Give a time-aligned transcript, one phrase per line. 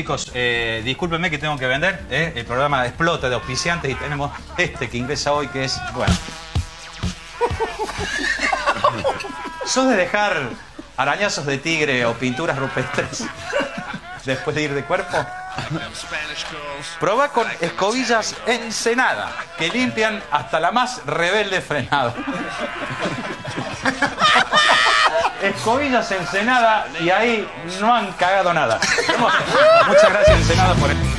[0.00, 2.06] Chicos, eh, discúlpenme que tengo que vender.
[2.08, 2.32] ¿eh?
[2.34, 6.14] El programa explota de auspiciantes y tenemos este que ingresa hoy que es, bueno.
[9.66, 10.48] ¿Sos de dejar
[10.96, 13.26] arañazos de tigre o pinturas rupestres
[14.24, 15.18] después de ir de cuerpo?
[16.98, 22.14] Proba con escobillas encenada, que limpian hasta la más rebelde frenado.
[25.42, 27.48] Escobillas encenada y ahí
[27.80, 28.78] no han cagado nada.
[29.86, 31.09] Muchas gracias Ensenada por Somos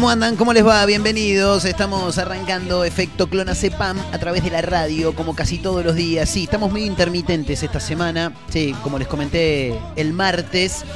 [0.00, 0.36] ¿Cómo andan?
[0.36, 0.86] ¿Cómo les va?
[0.86, 1.66] Bienvenidos.
[1.66, 6.26] Estamos arrancando Efecto Clona Cepam a través de la radio, como casi todos los días.
[6.26, 8.32] Sí, estamos muy intermitentes esta semana.
[8.48, 10.86] Sí, como les comenté el martes.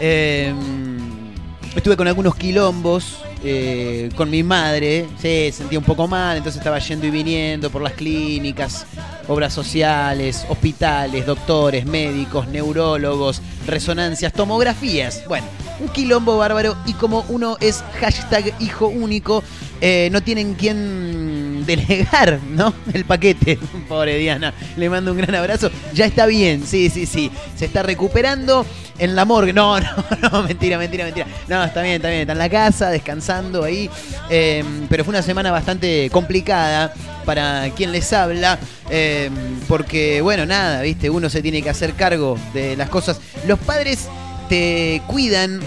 [0.00, 0.54] eh,
[1.76, 3.18] estuve con algunos quilombos.
[3.44, 7.82] eh, con mi madre, sí, sentía un poco mal, entonces estaba yendo y viniendo por
[7.82, 8.86] las clínicas,
[9.28, 15.22] obras sociales, hospitales, doctores, médicos, neurólogos, resonancias, tomografías.
[15.28, 15.46] Bueno,
[15.80, 19.42] un quilombo bárbaro y como uno es hashtag hijo único,
[19.80, 22.72] eh, no tienen quien delegar, ¿no?
[22.92, 23.58] El paquete.
[23.88, 25.70] Pobre Diana, le mando un gran abrazo.
[25.92, 27.30] Ya está bien, sí, sí, sí.
[27.56, 28.64] Se está recuperando
[28.98, 29.52] en la morgue.
[29.52, 29.86] No, no,
[30.30, 31.26] no, mentira, mentira, mentira.
[31.48, 32.20] No, está bien, está bien.
[32.22, 33.90] Está en la casa, descansando ahí.
[34.30, 36.92] Eh, pero fue una semana bastante complicada
[37.24, 38.58] para quien les habla.
[38.90, 39.30] eh,
[39.68, 41.10] porque, bueno, nada, ¿viste?
[41.10, 43.18] Uno se tiene que hacer cargo de las cosas.
[43.46, 44.08] Los padres
[44.54, 45.58] te cuidan,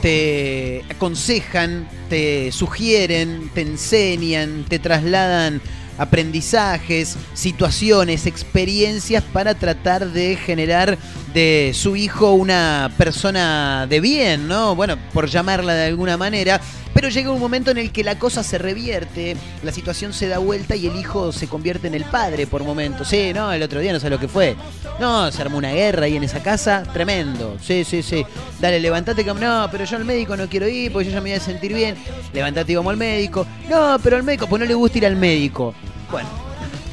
[0.00, 5.60] te aconsejan, te sugieren, te enseñan, te trasladan
[5.98, 10.96] aprendizajes, situaciones, experiencias para tratar de generar
[11.34, 14.74] de su hijo una persona de bien, ¿no?
[14.74, 16.62] Bueno, por llamarla de alguna manera,
[16.98, 20.38] pero llega un momento en el que la cosa se revierte, la situación se da
[20.38, 23.06] vuelta y el hijo se convierte en el padre por momentos.
[23.06, 24.56] Sí, no, el otro día no sé lo que fue.
[24.98, 27.56] No, se armó una guerra ahí en esa casa, tremendo.
[27.62, 28.26] Sí, sí, sí.
[28.58, 31.30] Dale, levantate, que no, pero yo al médico no quiero ir porque yo ya me
[31.30, 31.94] voy a sentir bien.
[32.32, 33.46] Levantate y vamos al médico.
[33.70, 35.74] No, pero al médico, pues no le gusta ir al médico.
[36.10, 36.28] Bueno,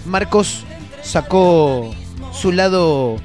[0.05, 0.65] Marcos
[1.01, 1.95] sacó
[2.31, 3.15] su lado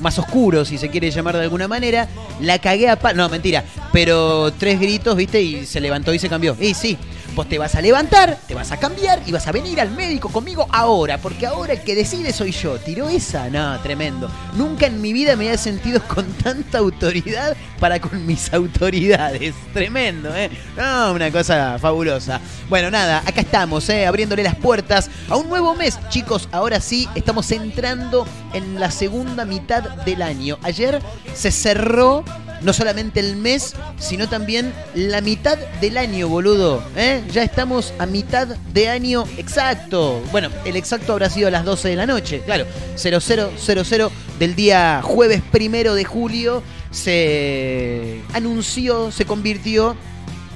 [0.00, 2.08] más oscuro, si se quiere llamar de alguna manera.
[2.40, 3.12] La cagué a pa...
[3.12, 3.64] No, mentira.
[3.92, 5.40] Pero tres gritos, ¿viste?
[5.40, 6.56] Y se levantó y se cambió.
[6.58, 6.96] Y sí,
[7.44, 10.66] te vas a levantar, te vas a cambiar y vas a venir al médico conmigo
[10.70, 11.18] ahora.
[11.18, 12.78] Porque ahora el que decide soy yo.
[12.78, 13.48] ¿Tiró esa?
[13.48, 14.30] No, tremendo.
[14.54, 19.54] Nunca en mi vida me había sentido con tanta autoridad para con mis autoridades.
[19.72, 20.50] Tremendo, ¿eh?
[20.76, 22.40] No, una cosa fabulosa.
[22.68, 24.06] Bueno, nada, acá estamos, ¿eh?
[24.06, 25.98] Abriéndole las puertas a un nuevo mes.
[26.08, 30.58] Chicos, ahora sí, estamos entrando en la segunda mitad del año.
[30.62, 31.00] Ayer
[31.34, 32.24] se cerró
[32.62, 36.82] no solamente el mes, sino también la mitad del año, boludo.
[36.96, 37.22] ¿eh?
[37.32, 40.22] Ya estamos a mitad de año exacto.
[40.30, 42.66] Bueno, el exacto habrá sido a las 12 de la noche, claro.
[42.96, 49.96] 0000 del día jueves primero de julio se anunció, se convirtió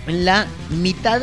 [0.06, 1.22] en la mitad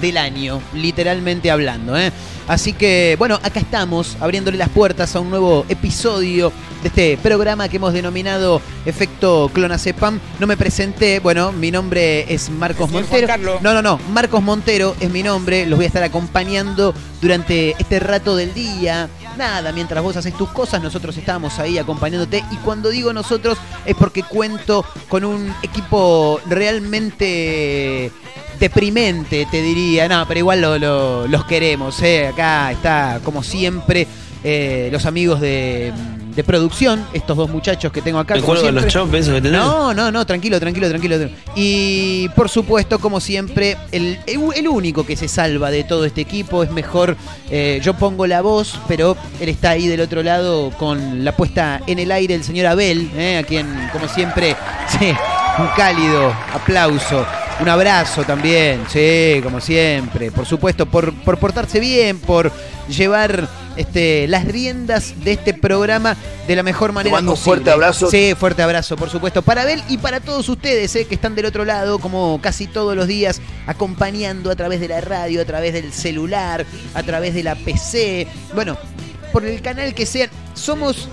[0.00, 1.96] del año, literalmente hablando.
[1.96, 2.12] ¿eh?
[2.48, 6.52] Así que, bueno, acá estamos abriéndole las puertas a un nuevo episodio
[6.82, 10.18] de este programa que hemos denominado Efecto Clonacepam.
[10.38, 13.28] No me presenté, bueno, mi nombre es Marcos Montero.
[13.60, 18.00] No, no, no, Marcos Montero es mi nombre, los voy a estar acompañando durante este
[18.00, 19.08] rato del día.
[19.36, 22.44] Nada, mientras vos haces tus cosas, nosotros estamos ahí acompañándote.
[22.50, 28.12] Y cuando digo nosotros es porque cuento con un equipo realmente
[28.58, 30.08] deprimente, te diría.
[30.08, 30.60] No, pero igual
[31.30, 32.00] los queremos.
[32.02, 32.28] ¿eh?
[32.28, 34.06] Acá está, como siempre,
[34.44, 35.92] eh, los amigos de,
[36.44, 38.34] producción, estos dos muchachos que tengo acá.
[38.34, 39.52] ¿El juego de los chops, que tenés?
[39.52, 41.16] No, no, no, tranquilo, tranquilo, tranquilo.
[41.54, 46.62] Y por supuesto, como siempre, el, el único que se salva de todo este equipo
[46.62, 47.16] es mejor.
[47.50, 51.80] Eh, yo pongo la voz, pero él está ahí del otro lado con la puesta
[51.86, 54.56] en el aire, el señor Abel, eh, a quien, como siempre,
[54.98, 55.12] sí,
[55.58, 57.26] un cálido aplauso.
[57.60, 60.30] Un abrazo también, sí, como siempre.
[60.30, 62.50] Por supuesto, por, por portarse bien, por
[62.88, 63.48] llevar
[63.80, 66.16] este, las riendas de este programa
[66.46, 68.10] de la mejor manera un fuerte abrazo.
[68.10, 69.42] Sí, fuerte abrazo, por supuesto.
[69.42, 72.96] Para Abel y para todos ustedes eh, que están del otro lado, como casi todos
[72.96, 77.42] los días, acompañando a través de la radio, a través del celular, a través de
[77.42, 78.26] la PC.
[78.54, 78.76] Bueno,
[79.32, 80.28] por el canal que sea.
[80.54, 81.08] Somos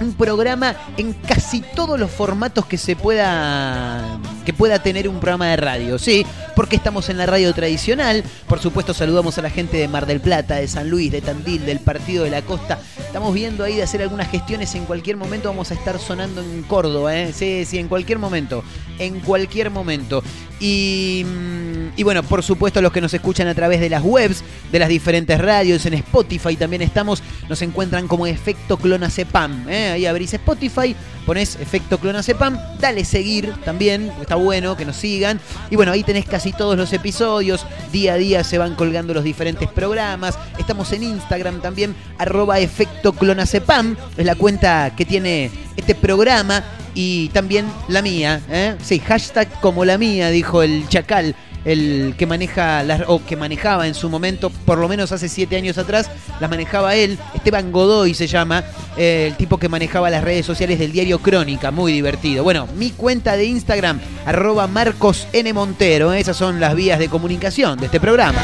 [0.00, 5.48] un programa en casi todos los formatos que se pueda que pueda tener un programa
[5.48, 9.76] de radio, sí, porque estamos en la radio tradicional, por supuesto saludamos a la gente
[9.76, 13.34] de Mar del Plata, de San Luis, de Tandil, del Partido de la Costa, estamos
[13.34, 17.14] viendo ahí de hacer algunas gestiones, en cualquier momento vamos a estar sonando en Córdoba,
[17.14, 17.32] ¿eh?
[17.34, 18.62] sí, sí, en cualquier momento,
[18.98, 20.22] en cualquier momento.
[20.60, 24.44] Y, mm, y bueno, por supuesto los que nos escuchan a través de las webs,
[24.70, 29.68] de las diferentes radios, en Spotify también estamos, nos encuentran como Efecto Clonacepam.
[29.68, 29.90] ¿eh?
[29.92, 30.94] Ahí abrís Spotify,
[31.26, 35.40] pones Efecto Clonacepam, dale seguir también, está bueno que nos sigan.
[35.70, 39.24] Y bueno, ahí tenés casi todos los episodios, día a día se van colgando los
[39.24, 40.38] diferentes programas.
[40.56, 46.62] Estamos en Instagram también, arroba Efecto Clonacepam, es la cuenta que tiene este programa
[46.94, 48.76] y también la mía, ¿eh?
[48.82, 51.34] Sí, hashtag como la mía, dijo el Chacal,
[51.66, 55.56] el que maneja las, o que manejaba en su momento, por lo menos hace siete
[55.56, 56.10] años atrás,
[56.40, 58.64] las manejaba él, Esteban Godoy se llama,
[58.96, 62.44] eh, el tipo que manejaba las redes sociales del diario Crónica, muy divertido.
[62.44, 65.52] Bueno, mi cuenta de Instagram, arroba Marcos N.
[65.52, 68.40] Montero, esas son las vías de comunicación de este programa.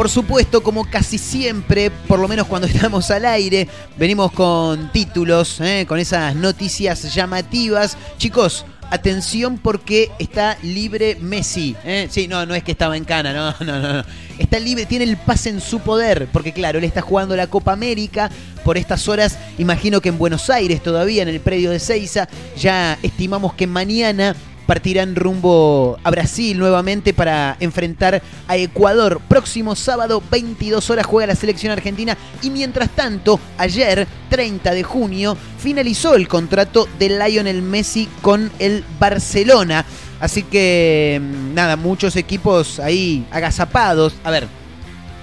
[0.00, 3.68] Por supuesto, como casi siempre, por lo menos cuando estamos al aire,
[3.98, 5.84] venimos con títulos, ¿eh?
[5.86, 7.98] con esas noticias llamativas.
[8.16, 11.76] Chicos, atención porque está libre Messi.
[11.84, 12.08] ¿eh?
[12.10, 14.04] Sí, no, no es que estaba en cana, no, no, no.
[14.38, 17.72] Está libre, tiene el pase en su poder, porque claro, él está jugando la Copa
[17.72, 18.30] América
[18.64, 22.26] por estas horas, imagino que en Buenos Aires todavía, en el predio de Seiza,
[22.56, 24.34] ya estimamos que mañana
[24.70, 29.20] partirán rumbo a Brasil nuevamente para enfrentar a Ecuador.
[29.26, 32.16] Próximo sábado, 22 horas, juega la selección argentina.
[32.40, 38.84] Y mientras tanto, ayer, 30 de junio, finalizó el contrato de Lionel Messi con el
[39.00, 39.84] Barcelona.
[40.20, 44.14] Así que, mm, nada, muchos equipos ahí agazapados.
[44.22, 44.46] A ver,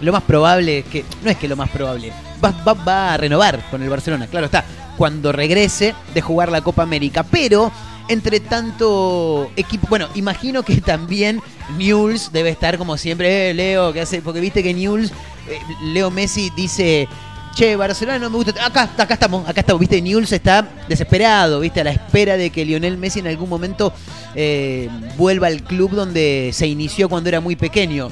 [0.01, 2.11] lo más probable es que, no es que lo más probable,
[2.43, 4.65] va, va a renovar con el Barcelona, claro está,
[4.97, 7.23] cuando regrese de jugar la Copa América.
[7.23, 7.71] Pero
[8.09, 9.87] entre tanto equipo.
[9.89, 11.41] Bueno, imagino que también
[11.77, 15.11] Newell's debe estar como siempre, eh, Leo, que hace, porque viste que Newell's,
[15.49, 17.07] eh, Leo Messi dice,
[17.55, 18.65] che, Barcelona no me gusta.
[18.65, 22.65] Acá, acá estamos, acá estamos, viste, Newell's está desesperado, viste, a la espera de que
[22.65, 23.93] Lionel Messi en algún momento
[24.35, 28.09] eh, vuelva al club donde se inició cuando era muy pequeño.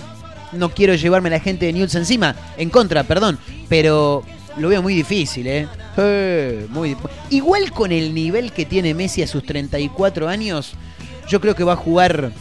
[0.52, 3.38] No quiero llevarme a la gente de Newell's encima, en contra, perdón,
[3.68, 4.24] pero
[4.58, 5.68] lo veo muy difícil, ¿eh?
[6.70, 6.96] muy
[7.30, 10.74] Igual con el nivel que tiene Messi a sus 34 años,
[11.28, 12.32] yo creo que va a jugar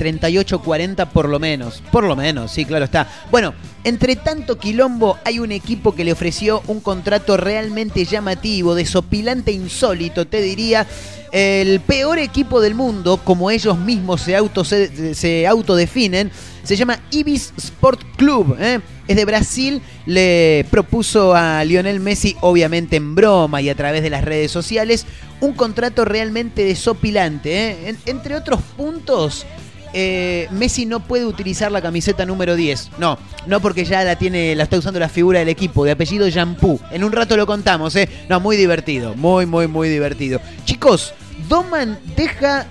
[0.00, 1.82] 38-40 por lo menos.
[1.92, 3.06] Por lo menos, sí, claro está.
[3.30, 3.54] Bueno,
[3.84, 10.26] entre tanto quilombo, hay un equipo que le ofreció un contrato realmente llamativo, desopilante, insólito,
[10.26, 10.86] te diría.
[11.32, 16.32] El peor equipo del mundo, como ellos mismos se, auto, se, autodefinen,
[16.64, 18.56] se llama Ibis Sport Club.
[18.58, 18.80] ¿eh?
[19.06, 19.80] Es de Brasil.
[20.06, 25.06] Le propuso a Lionel Messi, obviamente en broma y a través de las redes sociales,
[25.40, 27.88] un contrato realmente desopilante.
[27.88, 27.96] ¿eh?
[28.06, 29.46] entre otros puntos,
[29.92, 32.92] eh, Messi no puede utilizar la camiseta número 10.
[32.98, 36.30] No, no porque ya la tiene, la está usando la figura del equipo, de apellido
[36.30, 36.80] Jampú.
[36.90, 38.08] En un rato lo contamos, ¿eh?
[38.28, 40.40] No, muy divertido, muy, muy, muy divertido.
[40.64, 41.14] Chicos,
[41.48, 42.66] Doman deja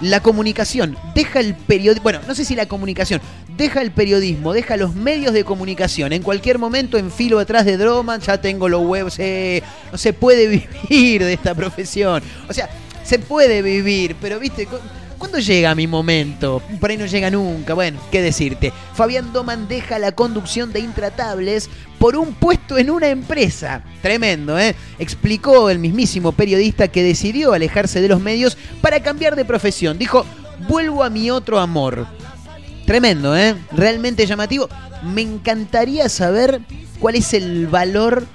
[0.00, 3.20] la comunicación, deja el periodismo, bueno, no sé si la comunicación,
[3.56, 6.12] deja el periodismo, deja los medios de comunicación.
[6.12, 10.46] En cualquier momento enfilo detrás de Doman, ya tengo los huevos, no se puede
[10.88, 12.22] vivir de esta profesión.
[12.48, 12.68] O sea,
[13.04, 14.66] se puede vivir, pero viste,
[15.24, 16.60] ¿cuándo llega mi momento?
[16.78, 18.74] Por ahí no llega nunca, bueno, qué decirte.
[18.92, 23.82] Fabián Doman deja la conducción de Intratables por un puesto en una empresa.
[24.02, 24.74] Tremendo, ¿eh?
[24.98, 29.96] Explicó el mismísimo periodista que decidió alejarse de los medios para cambiar de profesión.
[29.96, 30.26] Dijo,
[30.68, 32.06] vuelvo a mi otro amor.
[32.84, 33.54] Tremendo, ¿eh?
[33.72, 34.68] Realmente llamativo.
[35.02, 36.60] Me encantaría saber
[37.00, 38.26] cuál es el valor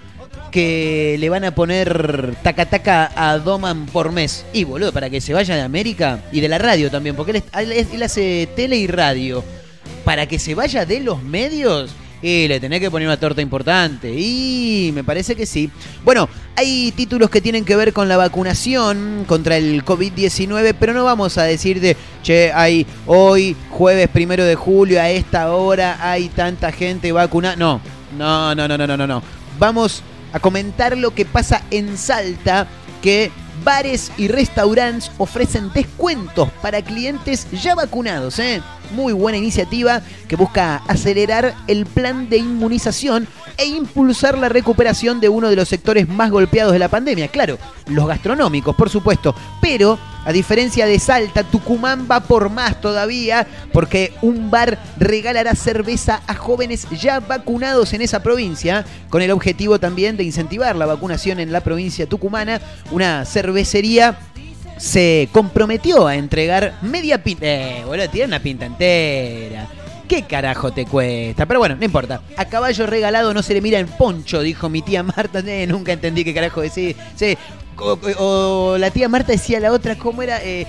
[0.51, 4.45] que le van a poner taca taca a Doman por mes.
[4.53, 7.71] Y boludo, para que se vaya de América y de la radio también, porque él,
[7.71, 9.43] él hace tele y radio.
[10.03, 11.91] Para que se vaya de los medios.
[12.21, 14.13] Y le tenés que poner una torta importante.
[14.13, 15.69] Y me parece que sí.
[16.03, 21.05] Bueno, hay títulos que tienen que ver con la vacunación contra el COVID-19, pero no
[21.05, 26.27] vamos a decir de, che, hay hoy, jueves primero de julio, a esta hora, hay
[26.29, 27.55] tanta gente vacunada.
[27.55, 27.81] No,
[28.17, 29.23] no, no, no, no, no, no.
[29.57, 32.67] Vamos a comentar lo que pasa en Salta,
[33.01, 33.31] que
[33.63, 38.39] bares y restaurantes ofrecen descuentos para clientes ya vacunados.
[38.39, 38.61] ¿eh?
[38.91, 43.27] Muy buena iniciativa que busca acelerar el plan de inmunización
[43.57, 47.27] e impulsar la recuperación de uno de los sectores más golpeados de la pandemia.
[47.27, 49.35] Claro, los gastronómicos, por supuesto.
[49.61, 56.21] Pero, a diferencia de Salta, Tucumán va por más todavía, porque un bar regalará cerveza
[56.27, 61.39] a jóvenes ya vacunados en esa provincia, con el objetivo también de incentivar la vacunación
[61.39, 62.61] en la provincia tucumana.
[62.91, 64.17] Una cervecería
[64.79, 67.45] se comprometió a entregar media pinta.
[67.45, 69.67] Eh, boludo, tiene una pinta entera.
[70.07, 71.45] ¿Qué carajo te cuesta?
[71.45, 72.21] Pero bueno, no importa.
[72.35, 75.39] A caballo regalado no se le mira en poncho, dijo mi tía Marta.
[75.45, 76.95] Eh, nunca entendí qué carajo decía.
[77.15, 77.37] Sí.
[77.77, 80.43] O, o la tía Marta decía la otra, ¿cómo era?
[80.43, 80.65] Eh,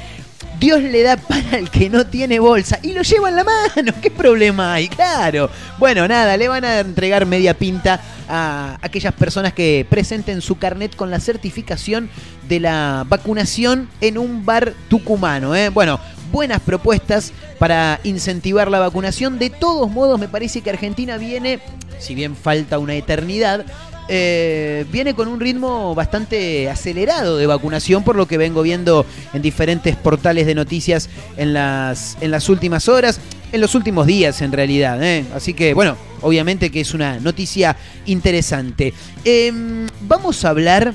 [0.60, 3.94] Dios le da pan al que no tiene bolsa y lo lleva en la mano.
[4.02, 4.88] ¿Qué problema hay?
[4.88, 5.48] Claro.
[5.78, 7.98] Bueno, nada, le van a entregar media pinta
[8.28, 12.10] a aquellas personas que presenten su carnet con la certificación
[12.46, 15.56] de la vacunación en un bar tucumano.
[15.56, 15.70] ¿eh?
[15.70, 15.98] Bueno,
[16.30, 19.38] buenas propuestas para incentivar la vacunación.
[19.38, 21.60] De todos modos, me parece que Argentina viene,
[21.98, 23.64] si bien falta una eternidad,
[24.12, 29.40] eh, viene con un ritmo bastante acelerado de vacunación, por lo que vengo viendo en
[29.40, 33.20] diferentes portales de noticias en las, en las últimas horas,
[33.52, 35.00] en los últimos días en realidad.
[35.02, 35.24] ¿eh?
[35.32, 37.76] Así que, bueno, obviamente que es una noticia
[38.06, 38.92] interesante.
[39.24, 40.92] Em, vamos a hablar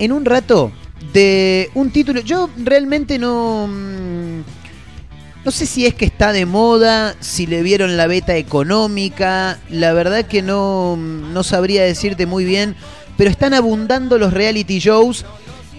[0.00, 0.72] en un rato
[1.12, 2.20] de un título.
[2.20, 3.68] Yo realmente no.
[3.68, 4.55] mm,
[5.46, 9.60] No sé si es que está de moda, si le vieron la beta económica.
[9.70, 12.74] La verdad que no, no sabría decirte muy bien.
[13.16, 15.24] Pero están abundando los reality shows.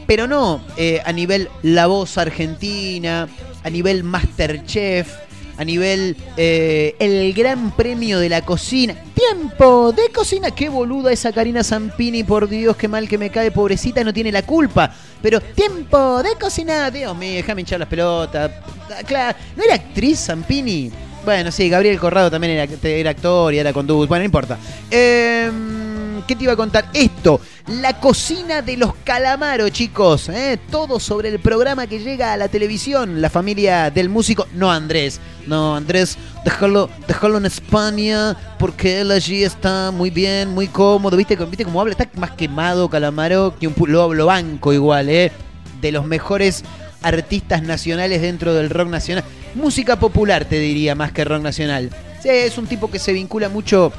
[0.06, 3.28] Pero no eh, a nivel La Voz Argentina,
[3.62, 5.14] a nivel Masterchef,
[5.58, 8.96] a nivel eh, el Gran Premio de la Cocina.
[9.14, 10.52] Tiempo de cocina.
[10.52, 14.32] Qué boluda esa Karina Zampini, por Dios, qué mal que me cae, pobrecita, no tiene
[14.32, 14.94] la culpa.
[15.22, 18.52] Pero tiempo de cocina, Dios mío, déjame hinchar las pelotas.
[18.90, 20.92] Ah, Claro, ¿no era actriz Zampini?
[21.28, 24.08] Bueno, sí, Gabriel Corrado también era, actor y era conductor.
[24.08, 24.58] Bueno, no importa.
[24.90, 26.86] Em, ¿Qué te iba a contar?
[26.94, 30.30] Esto, la cocina de los calamaros, chicos.
[30.30, 30.58] ¿eh?
[30.72, 33.22] Todo sobre el programa que llega a la televisión.
[33.22, 35.20] La familia del músico, no Andrés.
[35.46, 41.18] No, Andrés, déjalo, déjalo en España porque él allí está muy bien, muy cómodo.
[41.18, 41.92] ¿Viste, ¿Viste cómo habla?
[41.92, 45.34] Está más quemado Calamaro que un lo, lo banco igual, ¿eh?
[45.82, 46.64] De los mejores
[47.02, 49.26] artistas nacionales dentro del rock nacional.
[49.58, 51.90] Música popular, te diría, más que rock nacional.
[52.22, 53.92] Sí, es un tipo que se vincula mucho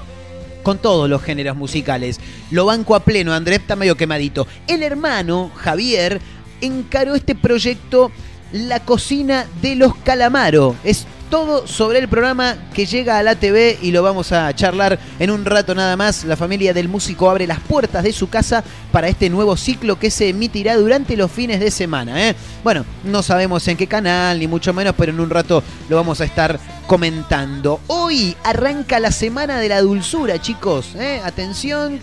[0.62, 2.20] con todos los géneros musicales.
[2.52, 4.46] Lo banco a pleno, Andrés está medio quemadito.
[4.68, 6.20] El hermano, Javier,
[6.60, 8.12] encaró este proyecto
[8.52, 10.76] La cocina de los calamaro.
[10.84, 14.98] Es todo sobre el programa que llega a la TV y lo vamos a charlar
[15.18, 16.24] en un rato nada más.
[16.24, 20.10] La familia del músico abre las puertas de su casa para este nuevo ciclo que
[20.10, 22.28] se emitirá durante los fines de semana.
[22.28, 22.34] ¿eh?
[22.64, 26.20] Bueno, no sabemos en qué canal, ni mucho menos, pero en un rato lo vamos
[26.20, 27.80] a estar comentando.
[27.86, 30.94] Hoy arranca la semana de la dulzura, chicos.
[30.96, 31.20] ¿eh?
[31.24, 32.00] Atención,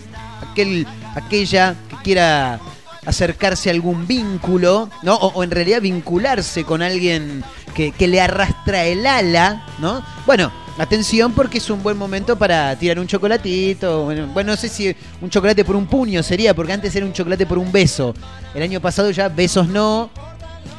[0.50, 2.60] aquel, aquella que quiera
[3.06, 5.14] acercarse a algún vínculo, ¿no?
[5.14, 7.42] O, o en realidad vincularse con alguien
[7.74, 10.04] que, que le arrastra el ala, ¿no?
[10.26, 14.04] Bueno, atención porque es un buen momento para tirar un chocolatito.
[14.04, 17.12] Bueno, bueno, no sé si un chocolate por un puño sería, porque antes era un
[17.12, 18.14] chocolate por un beso.
[18.54, 20.10] El año pasado ya besos no,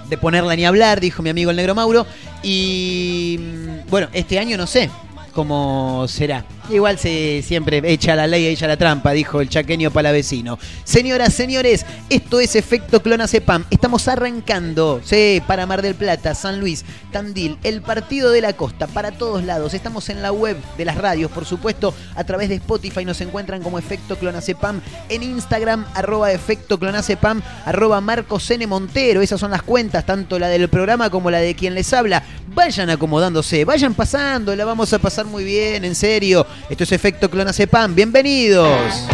[0.10, 2.06] de ponerla ni hablar, dijo mi amigo el negro Mauro.
[2.44, 4.90] Y mm, bueno, este año no sé
[5.34, 6.46] cómo será.
[6.70, 10.60] Igual se siempre echa la ley, echa la trampa, dijo el chaqueño palavecino.
[10.84, 13.64] Señoras, señores, esto es Efecto Clonacepam.
[13.70, 16.84] Estamos arrancando, sí, para Mar del Plata, San Luis,
[17.14, 19.74] Tandil, el Partido de la Costa, para todos lados.
[19.74, 23.64] Estamos en la web de las radios, por supuesto, a través de Spotify nos encuentran
[23.64, 28.68] como Efecto Clonacepam, en Instagram, arroba Efecto Clonacepam, arroba Marcos N.
[28.68, 29.22] Montero.
[29.22, 32.24] Esas son las cuentas, tanto la del programa como la de quien les habla.
[32.54, 36.46] Vayan acomodándose, vayan pasando, la vamos a pasar muy bien, en serio.
[36.70, 37.96] Esto es Efecto Clonacepam.
[37.96, 39.08] Bienvenidos.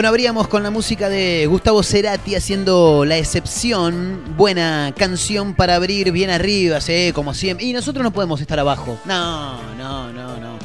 [0.00, 4.34] Bueno, abríamos con la música de Gustavo Cerati haciendo La Excepción.
[4.34, 7.12] Buena canción para abrir bien arriba, ¿sí?
[7.14, 7.66] como siempre.
[7.66, 8.98] Y nosotros no podemos estar abajo.
[9.04, 10.58] No, no, no, no.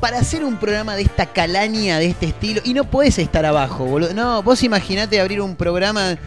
[0.00, 3.84] Para hacer un programa de esta calaña, de este estilo, y no puedes estar abajo,
[3.84, 4.12] boludo.
[4.14, 6.18] No, vos imaginate abrir un programa.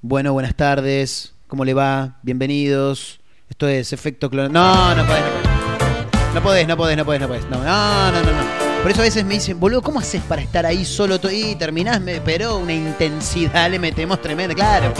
[0.00, 1.34] Bueno, buenas tardes.
[1.48, 2.20] ¿Cómo le va?
[2.22, 3.18] Bienvenidos.
[3.50, 4.52] Esto es Efecto Clon.
[4.52, 6.34] No, no podés, no podés.
[6.34, 7.44] No podés, no podés, no podés, no podés.
[7.50, 8.30] No, no, no, no.
[8.30, 8.71] no.
[8.82, 11.20] Por eso a veces me dicen, boludo, ¿cómo haces para estar ahí solo?
[11.30, 14.56] Y terminás, pero una intensidad le metemos tremenda.
[14.56, 14.92] Claro.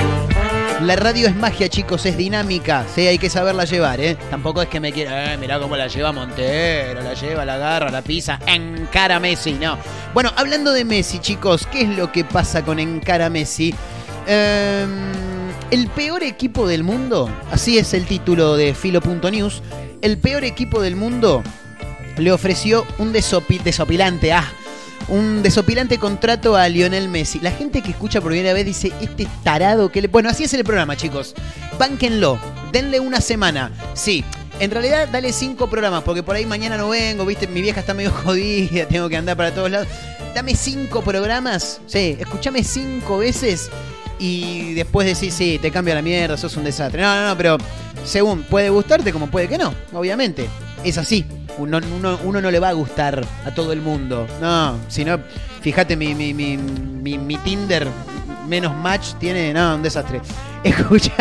[0.83, 2.87] La radio es magia, chicos, es dinámica.
[2.95, 4.17] Sí, hay que saberla llevar, ¿eh?
[4.31, 7.91] Tampoco es que me quiera, eh, mirá cómo la lleva Montero, la lleva, la agarra,
[7.91, 9.77] la pisa, encara Messi, no.
[10.15, 13.75] Bueno, hablando de Messi, chicos, ¿qué es lo que pasa con encara Messi?
[14.29, 19.61] Ehm, el peor equipo del mundo, así es el título de Filo.news,
[20.03, 21.43] el peor equipo del mundo
[22.19, 24.51] le ofreció un desopi- desopilante, ah,
[25.09, 27.41] un desopilante contrato a Lionel Messi.
[27.41, 30.09] La gente que escucha por primera vez dice, este tarado que le...
[30.09, 31.35] Bueno, así es el programa, chicos.
[31.79, 32.39] Bánquenlo,
[32.73, 33.73] denle una semana.
[33.95, 34.25] Sí,
[34.61, 37.95] en realidad dale cinco programas, porque por ahí mañana no vengo, viste, mi vieja está
[37.95, 39.89] medio jodida, tengo que andar para todos lados.
[40.35, 43.71] Dame cinco programas, sí, escúchame cinco veces
[44.19, 47.03] y después decís, sí, te cambia la mierda, sos un desastre.
[47.03, 47.59] No, no, no, pero
[48.05, 50.49] según, puede gustarte como puede que no, obviamente.
[50.85, 51.25] Es así.
[51.59, 54.27] Uno, no le va a gustar a todo el mundo.
[54.41, 55.19] No, si no,
[55.61, 57.87] fíjate, mi, mi, mi, Tinder
[58.49, 60.21] menos match tiene, no, un desastre.
[60.65, 61.15] Escucha,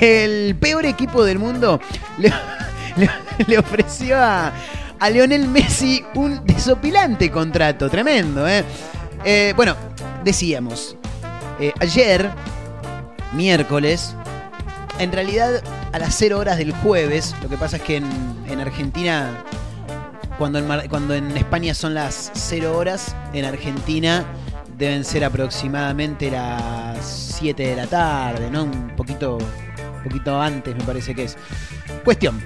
[0.00, 1.80] el peor equipo del mundo
[3.46, 4.52] le ofreció a,
[4.98, 8.64] a Lionel Messi un desopilante contrato, tremendo, ¿eh?
[9.24, 9.74] Eh, bueno,
[10.24, 10.96] decíamos,
[11.58, 12.30] eh, ayer,
[13.32, 14.14] miércoles,
[14.98, 18.04] en realidad a las 0 horas del jueves, lo que pasa es que en,
[18.48, 19.44] en Argentina,
[20.38, 24.24] cuando en, cuando en España son las 0 horas, en Argentina
[24.76, 28.64] deben ser aproximadamente las 7 de la tarde, ¿no?
[28.64, 31.36] Un poquito, un poquito antes me parece que es.
[32.04, 32.42] Cuestión.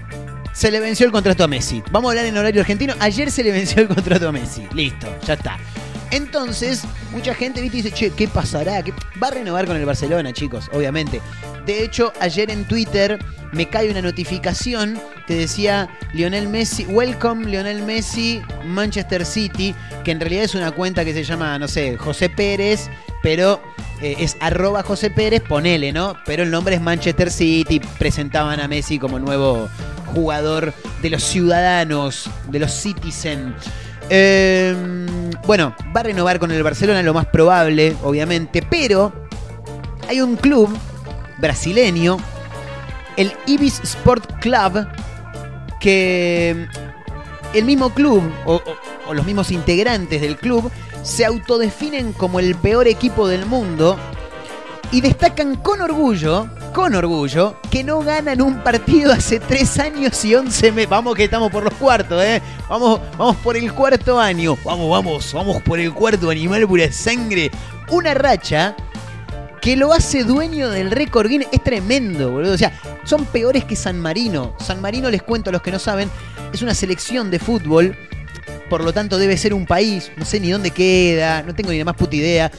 [0.53, 1.83] Se le venció el contrato a Messi.
[1.91, 2.95] Vamos a hablar en horario argentino.
[2.99, 4.67] Ayer se le venció el contrato a Messi.
[4.75, 5.59] Listo, ya está.
[6.11, 7.77] Entonces, mucha gente ¿viste?
[7.79, 8.83] dice, che, ¿qué pasará?
[8.83, 8.95] ¿Qué-?".
[9.23, 11.21] Va a renovar con el Barcelona, chicos, obviamente.
[11.67, 13.19] De hecho, ayer en Twitter
[13.53, 20.21] me cae una notificación que decía Lionel Messi, welcome Lionel Messi, Manchester City, que en
[20.21, 22.89] realidad es una cuenta que se llama, no sé, José Pérez,
[23.23, 23.61] pero
[24.01, 26.17] eh, es arroba José Pérez, ponele, ¿no?
[26.25, 29.69] Pero el nombre es Manchester City, presentaban a Messi como nuevo
[30.15, 33.55] jugador de los ciudadanos, de los citizen.
[34.11, 34.75] Eh,
[35.47, 39.13] bueno, va a renovar con el Barcelona, lo más probable, obviamente, pero
[40.09, 40.69] hay un club
[41.39, 42.19] brasileño,
[43.17, 44.87] el Ibis Sport Club,
[45.81, 46.67] que
[47.55, 48.63] el mismo club o, o-
[49.09, 50.71] o los mismos integrantes del club
[51.03, 53.97] se autodefinen como el peor equipo del mundo
[54.93, 60.35] y destacan con orgullo, con orgullo, que no ganan un partido hace 3 años y
[60.35, 60.91] 11 meses.
[60.91, 62.41] Vamos que estamos por los cuartos, ¿eh?
[62.69, 64.57] Vamos, vamos por el cuarto año.
[64.65, 67.51] Vamos, vamos, vamos por el cuarto animal pura sangre.
[67.91, 68.77] Una racha
[69.61, 71.31] que lo hace dueño del récord.
[71.31, 72.55] Es tremendo, boludo.
[72.55, 72.73] O sea,
[73.05, 74.55] son peores que San Marino.
[74.59, 76.11] San Marino, les cuento a los que no saben,
[76.53, 77.97] es una selección de fútbol.
[78.69, 80.13] Por lo tanto, debe ser un país.
[80.17, 81.43] No sé ni dónde queda.
[81.43, 82.51] No tengo ni la más puta idea.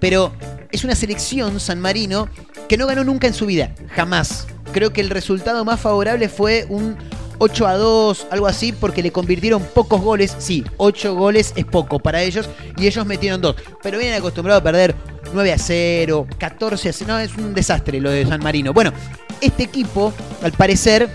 [0.00, 0.32] Pero
[0.72, 2.28] es una selección, San Marino,
[2.68, 3.74] que no ganó nunca en su vida.
[3.94, 4.46] Jamás.
[4.72, 6.96] Creo que el resultado más favorable fue un
[7.38, 10.36] 8 a 2, algo así, porque le convirtieron pocos goles.
[10.38, 13.56] Sí, 8 goles es poco para ellos y ellos metieron 2.
[13.82, 14.94] Pero vienen acostumbrados a perder
[15.32, 17.12] 9 a 0, 14 a 0.
[17.12, 18.72] No, es un desastre lo de San Marino.
[18.72, 18.92] Bueno,
[19.40, 21.08] este equipo, al parecer,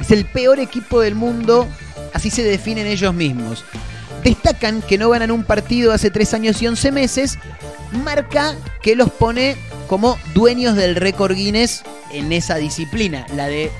[0.00, 1.66] es el peor equipo del mundo,
[2.14, 3.64] así se definen ellos mismos.
[4.26, 7.38] Destacan que no ganan un partido hace 3 años y 11 meses,
[7.92, 9.54] marca que los pone
[9.86, 13.70] como dueños del récord Guinness en esa disciplina, la de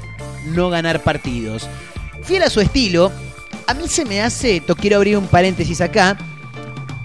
[0.54, 1.68] no ganar partidos.
[2.22, 3.11] Fiel a su estilo,
[3.66, 6.16] a mí se me hace, quiero abrir un paréntesis acá,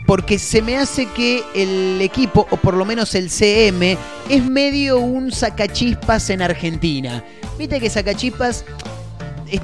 [0.05, 3.97] porque se me hace que el equipo, o por lo menos el CM,
[4.29, 7.23] es medio un sacachispas en Argentina.
[7.57, 8.65] Viste que sacachispas,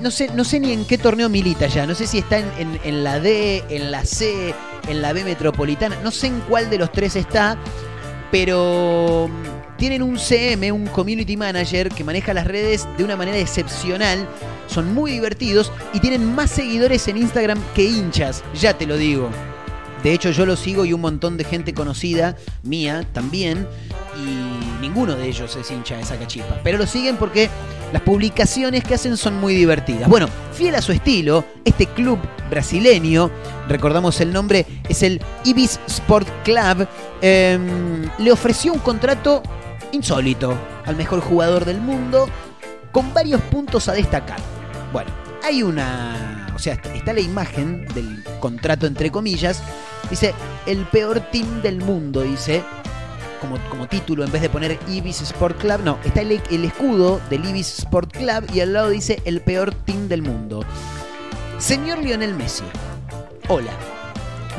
[0.02, 2.46] no sé, no sé ni en qué torneo milita ya, no sé si está en,
[2.58, 4.54] en- en la D, en la C,
[4.88, 7.58] en la B metropolitana, no sé en cuál de los tres está,
[8.32, 13.38] pero mm, tienen un CM, un community manager que maneja las redes de una manera
[13.38, 14.28] excepcional,
[14.68, 19.30] son muy divertidos y tienen más seguidores en Instagram que hinchas, ya te lo digo.
[20.04, 23.68] De hecho, yo lo sigo y un montón de gente conocida, mía también,
[24.16, 24.47] y
[24.80, 26.60] ninguno de ellos es hincha de Sacachispa.
[26.64, 27.50] Pero lo siguen porque
[27.94, 30.10] Las publicaciones que hacen son muy divertidas.
[30.10, 33.32] Bueno, fiel a su estilo, este club brasileño,
[33.70, 36.86] recordamos el nombre, es el Ibis Sport Club,
[37.22, 37.58] eh,
[38.18, 39.42] le ofreció un contrato
[39.94, 40.54] insólito
[40.86, 42.28] al mejor jugador del mundo
[42.92, 44.40] con varios puntos a destacar.
[44.92, 45.12] Bueno,
[45.44, 46.52] hay una...
[46.54, 49.62] O sea, está la imagen del contrato entre comillas.
[50.10, 50.34] Dice,
[50.66, 52.64] el peor team del mundo, dice.
[53.42, 57.22] Como, como título, en vez de poner Ibis Sport Club, no, está el, el escudo
[57.30, 60.64] del Ibis Sport Club y al lado dice el peor team del mundo.
[61.60, 62.64] Señor Lionel Messi,
[63.48, 63.72] hola.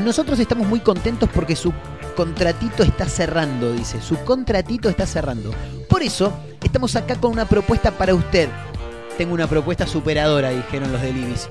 [0.05, 1.73] Nosotros estamos muy contentos porque su
[2.19, 4.01] contratito está cerrando, dice.
[4.01, 5.53] Su contratito está cerrando.
[5.89, 8.49] Por eso, estamos acá con una propuesta para usted.
[9.17, 11.49] Tengo una propuesta superadora, dijeron los del Ibis.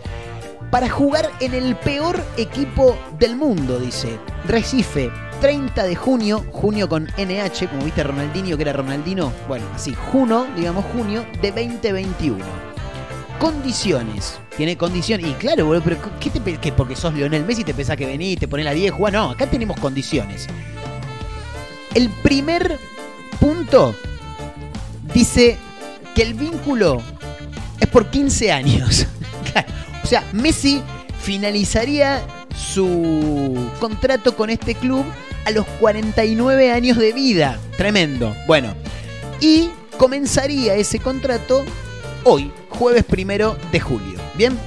[0.71, 4.19] Para jugar en el peor equipo del mundo, dice.
[4.45, 5.09] Recife,
[5.41, 9.31] 30 de junio, junio con NH, como viste Ronaldinho, que era Ronaldino.
[9.47, 12.43] Bueno, así, junio, digamos junio de 2021.
[13.39, 14.39] Condiciones.
[14.55, 15.27] Tiene condiciones.
[15.27, 18.39] Y claro, boludo, pero ¿qué te que porque sos Lionel Messi te pensás que venís,
[18.39, 19.13] te ponés la 10, jugás?
[19.13, 20.47] No, acá tenemos condiciones.
[21.93, 22.79] El primer
[23.39, 23.95] punto
[25.13, 25.57] dice
[26.15, 27.01] que el vínculo
[27.79, 29.05] es por 15 años.
[30.03, 30.81] O sea, Messi
[31.19, 35.03] finalizaría su contrato con este club
[35.47, 37.57] a los 49 años de vida.
[37.77, 38.35] Tremendo.
[38.47, 38.73] Bueno,
[39.39, 41.63] y comenzaría ese contrato
[42.25, 44.19] hoy, jueves primero de julio.
[44.35, 44.57] Bien,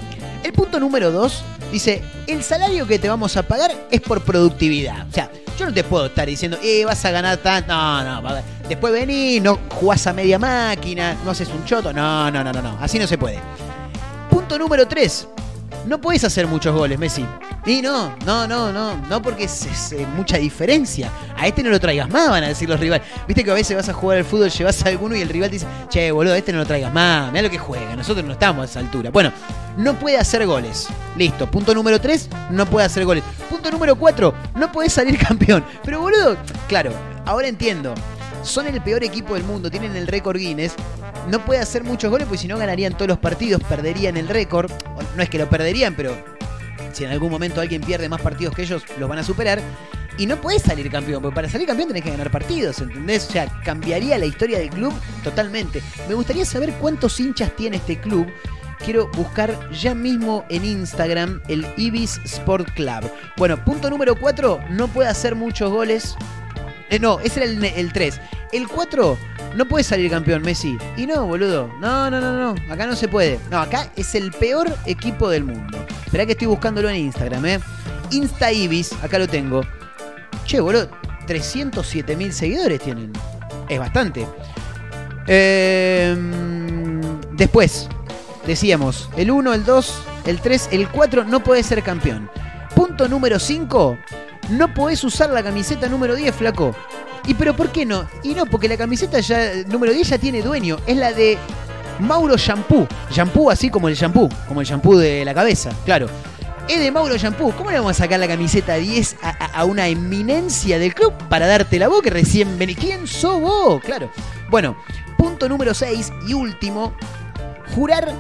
[0.43, 5.07] el punto número 2 dice: el salario que te vamos a pagar es por productividad.
[5.07, 7.75] O sea, yo no te puedo estar diciendo, eh, vas a ganar tanto.
[7.75, 8.35] No, no,
[8.67, 11.93] después venís, no jugás a media máquina, no haces un choto.
[11.93, 12.79] No, no, no, no, no.
[12.81, 13.39] Así no se puede.
[14.31, 15.29] Punto número 3.
[15.87, 17.25] No puedes hacer muchos goles, Messi.
[17.67, 21.11] Y no, no, no, no, no porque es, eh, mucha diferencia.
[21.37, 23.07] A este no lo traigas más, van a decir los rivales.
[23.27, 25.51] Viste que a veces vas a jugar al fútbol, llevas a alguno y el rival
[25.51, 28.25] te dice, che, boludo, a este no lo traigas más, mira lo que juega, nosotros
[28.25, 29.11] no estamos a esa altura.
[29.11, 29.33] Bueno,
[29.77, 30.89] no puede hacer goles.
[31.17, 31.51] Listo.
[31.51, 33.25] Punto número 3, no puede hacer goles.
[33.49, 35.65] Punto número 4, no puede salir campeón.
[35.85, 36.37] Pero boludo,
[36.69, 36.93] claro,
[37.27, 37.95] ahora entiendo.
[38.43, 40.75] Son el peor equipo del mundo, tienen el récord Guinness.
[41.29, 44.71] No puede hacer muchos goles porque si no ganarían todos los partidos, perderían el récord.
[45.17, 46.17] No es que lo perderían, pero
[46.93, 49.61] si en algún momento alguien pierde más partidos que ellos, los van a superar.
[50.19, 53.29] Y no puedes salir campeón, porque para salir campeón tenés que ganar partidos, ¿entendés?
[53.29, 55.83] O sea, cambiaría la historia del club totalmente.
[56.09, 58.27] Me gustaría saber cuántos hinchas tiene este club.
[58.85, 63.11] Quiero buscar ya mismo en Instagram el Ibis Sport Club.
[63.37, 66.17] Bueno, punto número 4, no puede hacer muchos goles.
[66.91, 68.21] Eh, no, ese era el 3.
[68.53, 69.17] El 4,
[69.55, 70.77] no puede salir campeón, Messi.
[70.97, 71.73] Y no, boludo.
[71.81, 72.73] No, no, no, no.
[72.73, 73.39] Acá no se puede.
[73.51, 75.85] No, acá es el peor equipo del mundo.
[76.05, 77.61] Esperá que estoy buscándolo en Instagram, ¿eh?
[78.11, 79.63] Insta Ibis, acá lo tengo.
[80.45, 80.91] Che, boludo,
[81.27, 83.13] 307 mil seguidores tienen.
[83.69, 84.27] Es bastante.
[85.29, 86.17] Eh,
[87.33, 87.89] después,
[88.47, 92.29] decíamos, el 1, el 2, el 3, el 4 no puede ser campeón.
[92.75, 93.97] Punto número 5,
[94.51, 96.75] no podés usar la camiseta número 10, flaco.
[97.27, 98.09] ¿Y pero por qué no?
[98.23, 100.79] Y no, porque la camiseta ya número 10 ya tiene dueño.
[100.87, 101.39] Es la de
[102.01, 102.87] Mauro Shampoo.
[103.11, 106.09] Shampoo así como el shampoo, como el shampoo de la cabeza, claro.
[106.69, 107.53] Es de Mauro Shampoo.
[107.53, 111.79] ¿Cómo le vamos a sacar la camiseta 10 a, una eminencia del club para darte
[111.79, 112.75] la voz que recién vení?
[112.75, 113.83] ¿Quién sos vos?
[113.83, 114.11] Claro.
[114.49, 114.77] Bueno,
[115.19, 116.95] punto número 6 y último.
[117.75, 118.15] Jurar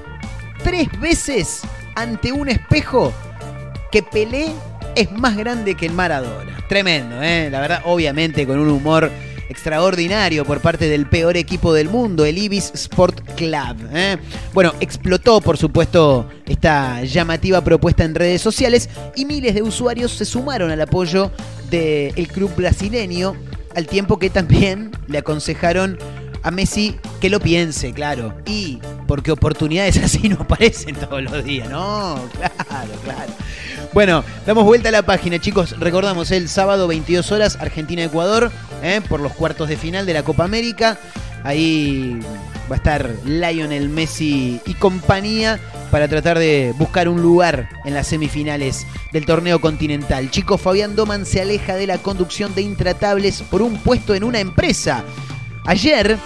[0.64, 1.62] tres veces
[1.94, 3.12] ante un espejo
[3.92, 4.52] que Pelé
[4.94, 6.56] es más grande que el Maradona.
[6.68, 7.48] Tremendo, ¿eh?
[7.50, 9.10] La verdad, obviamente con un humor
[9.50, 13.76] extraordinario por parte del peor equipo del mundo, el Ibis Sport Club.
[13.92, 14.16] ¿eh?
[14.54, 20.24] Bueno, explotó por supuesto esta llamativa propuesta en redes sociales y miles de usuarios se
[20.24, 21.32] sumaron al apoyo
[21.68, 23.34] del club brasileño,
[23.74, 25.98] al tiempo que también le aconsejaron
[26.42, 28.34] a Messi que lo piense, claro.
[28.46, 32.20] Y porque oportunidades así no aparecen todos los días, ¿no?
[32.36, 33.32] Claro, claro.
[33.92, 35.78] Bueno, damos vuelta a la página, chicos.
[35.80, 38.52] Recordamos el sábado 22 horas Argentina-Ecuador
[38.84, 39.00] ¿eh?
[39.08, 40.96] por los cuartos de final de la Copa América.
[41.42, 42.20] Ahí
[42.70, 45.58] va a estar Lionel Messi y compañía
[45.90, 50.30] para tratar de buscar un lugar en las semifinales del torneo continental.
[50.30, 54.38] Chico Fabián Doman se aleja de la conducción de Intratables por un puesto en una
[54.38, 55.02] empresa.
[55.66, 56.16] Ayer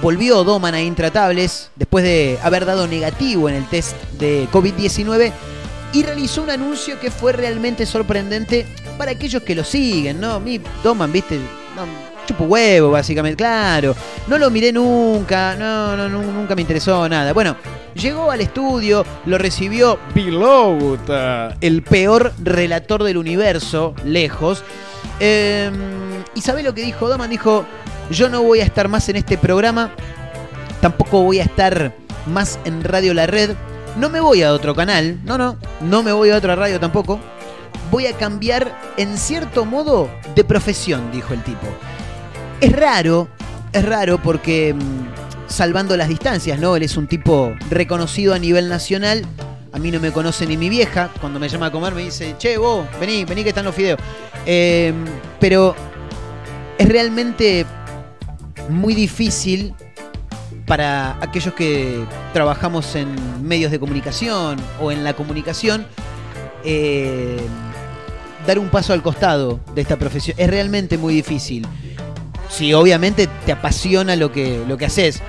[0.00, 5.30] volvió Doman a Intratables después de haber dado negativo en el test de COVID-19
[5.96, 8.66] y realizó un anuncio que fue realmente sorprendente
[8.98, 10.40] para aquellos que lo siguen, ¿no?
[10.40, 11.82] Mi Doman, viste, no,
[12.26, 13.94] chupo huevo, básicamente, claro.
[14.26, 17.32] No lo miré nunca, no, no, nu- nunca me interesó nada.
[17.32, 17.56] Bueno,
[17.94, 21.14] llegó al estudio, lo recibió Piloto,
[21.60, 24.62] el peor relator del universo, lejos.
[25.20, 25.70] Eh,
[26.34, 27.30] ¿Y sabe lo que dijo Doman?
[27.30, 27.64] Dijo,
[28.10, 29.90] yo no voy a estar más en este programa
[30.80, 31.94] Tampoco voy a estar
[32.26, 33.56] más en Radio La Red.
[33.96, 35.18] No me voy a otro canal.
[35.24, 35.56] No, no.
[35.80, 37.18] No me voy a otra radio tampoco.
[37.90, 41.66] Voy a cambiar en cierto modo de profesión, dijo el tipo.
[42.60, 43.28] Es raro,
[43.72, 46.76] es raro porque mm, salvando las distancias, ¿no?
[46.76, 49.24] Él es un tipo reconocido a nivel nacional.
[49.72, 51.10] A mí no me conoce ni mi vieja.
[51.20, 53.98] Cuando me llama a comer me dice, che, vos, vení, vení que están los fideos.
[54.44, 54.92] Eh,
[55.40, 55.74] pero
[56.76, 57.64] es realmente
[58.68, 59.74] muy difícil
[60.66, 63.08] para aquellos que trabajamos en
[63.46, 65.86] medios de comunicación o en la comunicación
[66.64, 67.38] eh,
[68.46, 70.36] dar un paso al costado de esta profesión.
[70.38, 71.66] Es realmente muy difícil.
[72.48, 75.22] Si obviamente te apasiona lo que, lo que haces.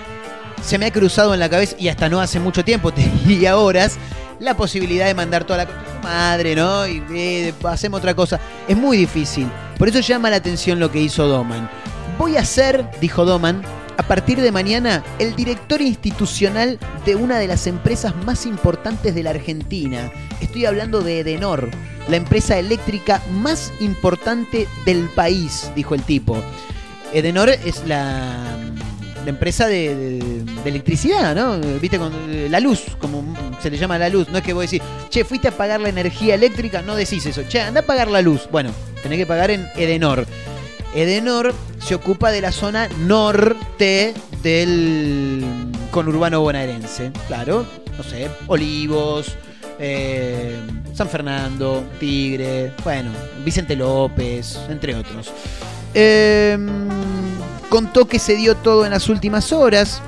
[0.63, 3.57] Se me ha cruzado en la cabeza, y hasta no hace mucho tiempo, te diría
[3.57, 3.97] horas,
[4.39, 5.69] la posibilidad de mandar toda la
[6.03, 6.87] madre, ¿no?
[6.87, 8.39] Y eh, hacemos otra cosa.
[8.67, 9.47] Es muy difícil.
[9.77, 11.69] Por eso llama la atención lo que hizo Doman.
[12.17, 13.61] Voy a ser, dijo Doman,
[13.97, 19.23] a partir de mañana el director institucional de una de las empresas más importantes de
[19.23, 20.11] la Argentina.
[20.39, 21.69] Estoy hablando de Edenor,
[22.07, 26.37] la empresa eléctrica más importante del país, dijo el tipo.
[27.13, 28.55] Edenor es la,
[29.25, 31.57] empresa de, de- electricidad, ¿no?
[31.79, 32.13] Viste, con
[32.51, 33.23] la luz, como
[33.61, 34.29] se le llama la luz.
[34.29, 37.43] No es que vos decís, che, fuiste a pagar la energía eléctrica, no decís eso.
[37.47, 38.47] Che, anda a pagar la luz.
[38.51, 40.25] Bueno, tenés que pagar en Edenor.
[40.97, 45.45] Edenor se ocupa de la zona norte del
[45.91, 47.11] conurbano bonaerense.
[47.27, 49.37] Claro, no sé, Olivos,
[49.77, 50.59] eh,
[50.95, 53.11] San Fernando, Tigre, bueno,
[53.45, 55.31] Vicente López, entre otros.
[55.93, 56.57] Eh,
[57.69, 60.01] contó que se dio todo en las últimas horas.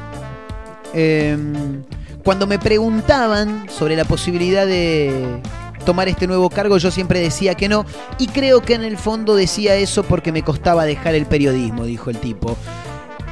[0.95, 1.37] Eh,
[2.23, 5.39] cuando me preguntaban sobre la posibilidad de
[5.85, 7.85] tomar este nuevo cargo, yo siempre decía que no.
[8.17, 12.09] Y creo que en el fondo decía eso porque me costaba dejar el periodismo, dijo
[12.09, 12.57] el tipo.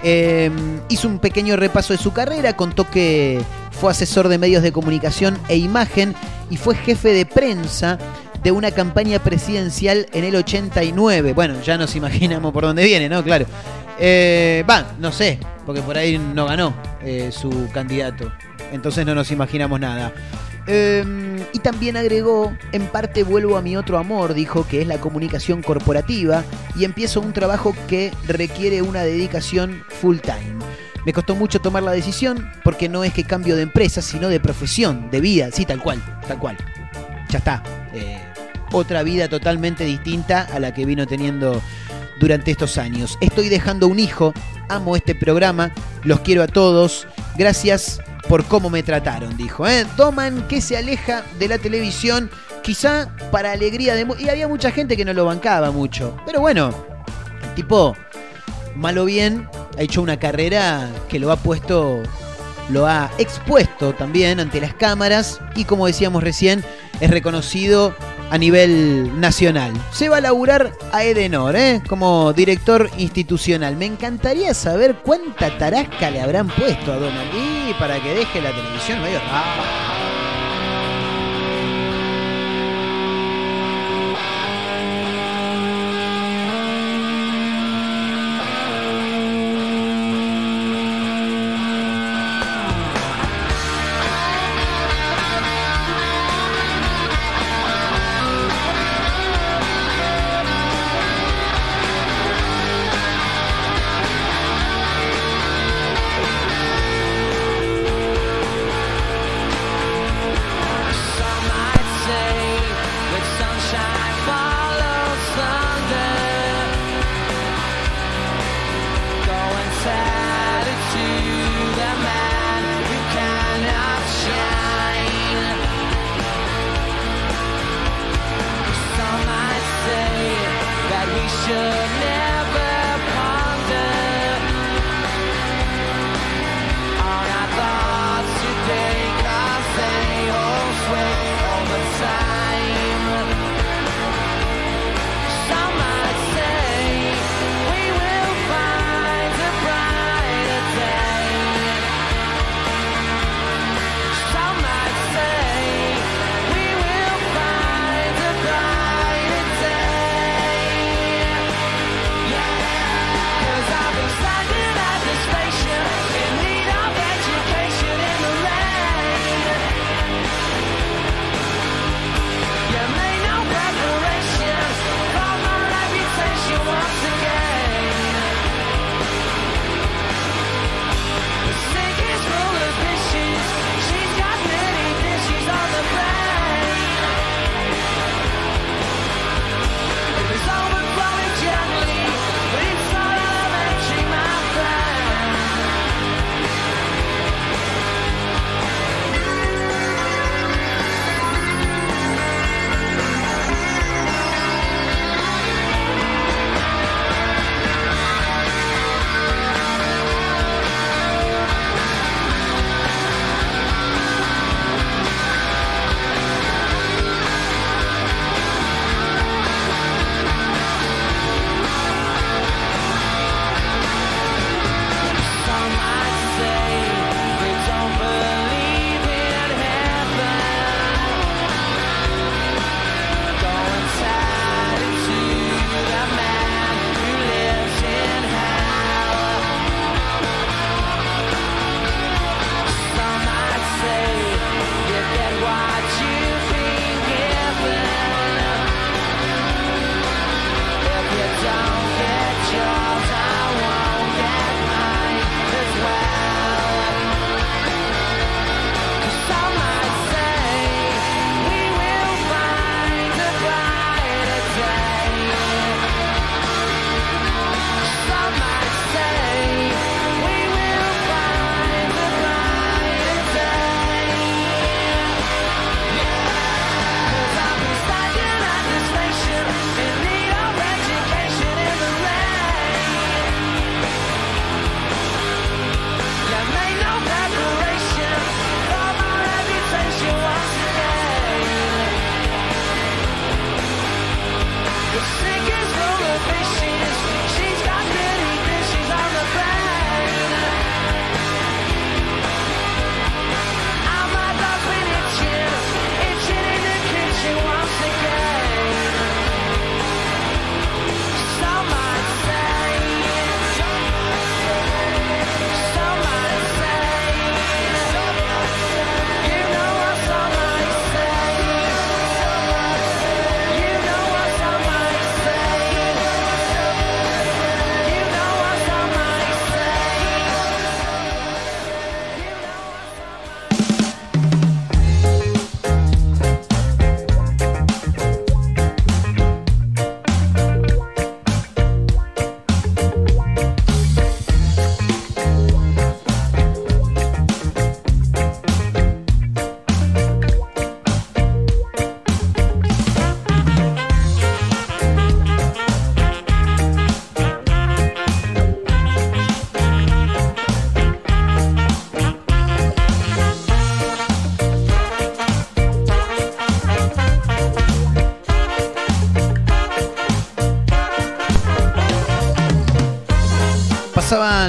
[0.04, 0.52] Eh,
[0.90, 5.38] hizo un pequeño repaso de su carrera, contó que fue asesor de medios de comunicación
[5.48, 6.16] e imagen
[6.50, 7.98] y fue jefe de prensa
[8.44, 11.34] de una campaña presidencial en el 89.
[11.34, 13.24] Bueno, ya nos imaginamos por dónde viene, ¿no?
[13.24, 13.46] Claro.
[14.00, 18.32] Eh, Va, no sé, porque por ahí no ganó eh, su candidato.
[18.72, 20.14] Entonces no nos imaginamos nada.
[20.67, 21.03] Eh,
[21.53, 25.62] y también agregó, en parte vuelvo a mi otro amor, dijo que es la comunicación
[25.62, 26.43] corporativa
[26.75, 30.58] y empiezo un trabajo que requiere una dedicación full time.
[31.06, 34.41] Me costó mucho tomar la decisión porque no es que cambio de empresa, sino de
[34.41, 36.58] profesión, de vida, sí, tal cual, tal cual.
[37.30, 37.63] Ya está.
[37.93, 38.19] Eh,
[38.73, 41.62] otra vida totalmente distinta a la que vino teniendo
[42.19, 43.17] durante estos años.
[43.21, 44.34] Estoy dejando un hijo,
[44.67, 45.71] amo este programa,
[46.03, 49.68] los quiero a todos, gracias por cómo me trataron, dijo.
[49.68, 49.86] ¿eh?
[49.96, 52.30] Doman que se aleja de la televisión,
[52.63, 54.06] quizá para alegría de...
[54.20, 56.16] Y había mucha gente que no lo bancaba mucho.
[56.26, 56.74] Pero bueno,
[57.44, 57.96] el tipo,
[58.76, 62.04] mal o bien, ha hecho una carrera que lo ha puesto,
[62.70, 66.63] lo ha expuesto también ante las cámaras y como decíamos recién,
[67.00, 67.96] es reconocido
[68.30, 69.74] a nivel nacional.
[69.92, 71.82] Se va a laburar a Edenor, ¿eh?
[71.88, 73.76] como director institucional.
[73.76, 78.52] Me encantaría saber cuánta tarasca le habrán puesto a Donald y para que deje la
[78.52, 79.20] televisión medio.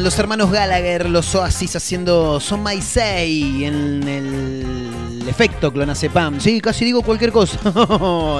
[0.02, 6.40] Los hermanos Gallagher, los Oasis haciendo Son My Say en el efecto Clonazepam.
[6.40, 7.58] Sí, casi digo cualquier cosa.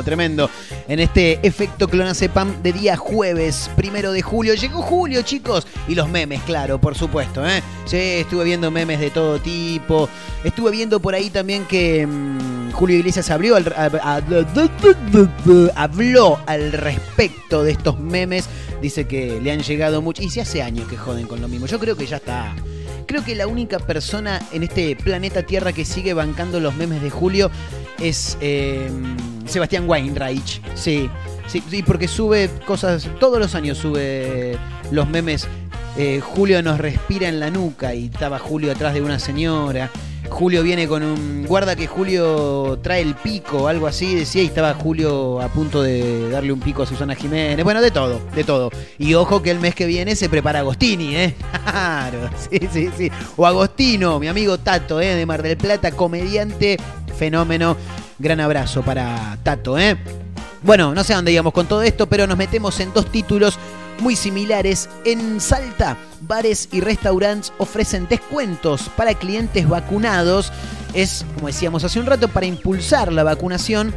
[0.05, 0.49] Tremendo.
[0.87, 4.55] En este efecto Clonazepam de día jueves, primero de julio.
[4.55, 5.67] Llegó julio, chicos.
[5.89, 7.47] Y los memes, claro, por supuesto.
[7.47, 7.63] ¿eh?
[7.85, 10.09] Sí, estuve viendo memes de todo tipo.
[10.45, 13.75] Estuve viendo por ahí también que mm, Julio Iglesias abrió al-
[15.75, 18.49] habló al respecto de estos memes.
[18.81, 20.23] Dice que le han llegado mucho.
[20.23, 21.67] Y si hace años que joden con lo mismo.
[21.67, 22.55] Yo creo que ya está.
[23.07, 27.09] Creo que la única persona en este planeta Tierra que sigue bancando los memes de
[27.11, 27.51] Julio
[27.99, 28.91] es eh,
[29.47, 30.61] Sebastián Weinreich.
[30.75, 31.09] Sí,
[31.47, 34.59] sí, sí, porque sube cosas, todos los años sube
[34.91, 35.49] los memes.
[35.97, 39.91] eh, Julio nos respira en la nuca y estaba Julio atrás de una señora.
[40.31, 41.47] Julio viene con un.
[41.47, 46.31] Guarda que Julio trae el pico, algo así, decía, y estaba Julio a punto de
[46.31, 47.65] darle un pico a Susana Jiménez.
[47.65, 48.71] Bueno, de todo, de todo.
[48.99, 51.35] Y ojo que el mes que viene se prepara Agostini, ¿eh?
[51.65, 53.11] Claro, sí, sí, sí.
[53.37, 55.15] O Agostino, mi amigo Tato, ¿eh?
[55.15, 56.77] De Mar del Plata, comediante,
[57.17, 57.77] fenómeno.
[58.19, 59.97] Gran abrazo para Tato, ¿eh?
[60.63, 63.59] Bueno, no sé a dónde íbamos con todo esto, pero nos metemos en dos títulos
[64.01, 64.89] muy similares.
[65.05, 70.53] En Salta, bares y restaurantes ofrecen descuentos para clientes vacunados.
[70.95, 73.95] Es, como decíamos hace un rato, para impulsar la vacunación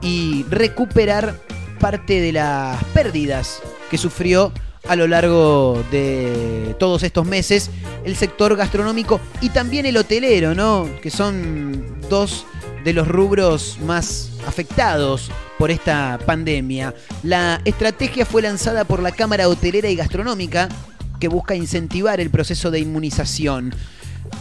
[0.00, 1.38] y recuperar
[1.78, 4.52] parte de las pérdidas que sufrió
[4.88, 7.70] a lo largo de todos estos meses
[8.04, 10.88] el sector gastronómico y también el hotelero, ¿no?
[11.00, 12.46] Que son dos
[12.84, 15.30] de los rubros más afectados
[15.62, 16.92] por esta pandemia.
[17.22, 20.68] La estrategia fue lanzada por la Cámara Hotelera y Gastronómica
[21.20, 23.72] que busca incentivar el proceso de inmunización.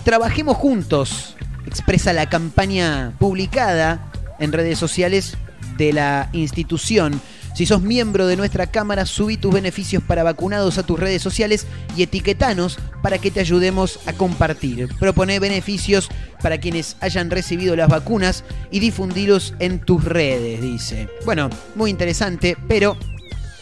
[0.04, 1.36] Trabajemos juntos,
[1.68, 5.38] expresa la campaña publicada en redes sociales
[5.78, 7.22] de la institución.
[7.54, 11.68] Si sos miembro de nuestra cámara, subí tus beneficios para vacunados a tus redes sociales
[11.98, 14.88] y etiquetanos para que te ayudemos a compartir.
[15.00, 16.10] Propone beneficios
[16.42, 21.10] para quienes hayan recibido las vacunas y difundilos en tus redes, dice.
[21.26, 22.98] Bueno, muy interesante, pero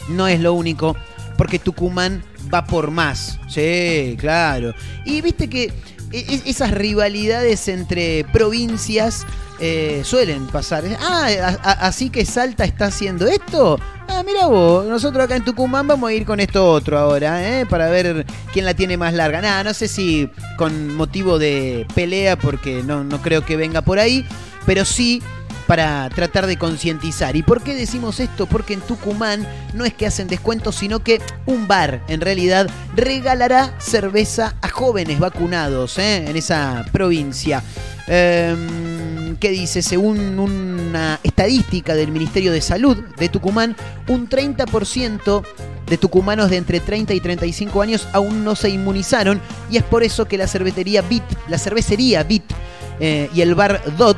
[0.09, 0.95] no es lo único,
[1.37, 2.23] porque Tucumán
[2.53, 3.39] va por más.
[3.47, 4.73] Sí, claro.
[5.05, 5.73] Y viste que
[6.11, 9.25] esas rivalidades entre provincias
[9.59, 10.83] eh, suelen pasar.
[10.99, 11.27] Ah,
[11.81, 13.79] así que Salta está haciendo esto.
[14.07, 17.65] Ah, mira vos, nosotros acá en Tucumán vamos a ir con esto otro ahora, ¿eh?
[17.65, 19.41] Para ver quién la tiene más larga.
[19.41, 23.99] Nada, no sé si con motivo de pelea, porque no, no creo que venga por
[23.99, 24.25] ahí,
[24.65, 25.21] pero sí
[25.69, 27.35] para tratar de concientizar.
[27.35, 28.47] ¿Y por qué decimos esto?
[28.47, 33.75] Porque en Tucumán no es que hacen descuentos, sino que un bar en realidad regalará
[33.77, 36.27] cerveza a jóvenes vacunados ¿eh?
[36.27, 37.61] en esa provincia.
[38.07, 39.83] Ehm, ¿Qué dice?
[39.83, 43.75] Según una estadística del Ministerio de Salud de Tucumán,
[44.07, 45.43] un 30%
[45.85, 49.39] de tucumanos de entre 30 y 35 años aún no se inmunizaron
[49.69, 52.45] y es por eso que la cervecería Bit, la cervecería Bit
[52.99, 54.17] eh, y el bar Dot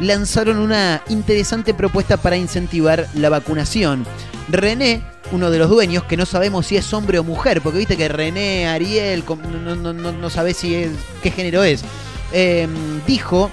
[0.00, 4.04] lanzaron una interesante propuesta para incentivar la vacunación.
[4.48, 7.96] René, uno de los dueños, que no sabemos si es hombre o mujer, porque viste
[7.96, 10.90] que René, Ariel, no, no, no, no sabés si es,
[11.22, 11.82] qué género es,
[12.32, 12.68] eh,
[13.06, 13.50] dijo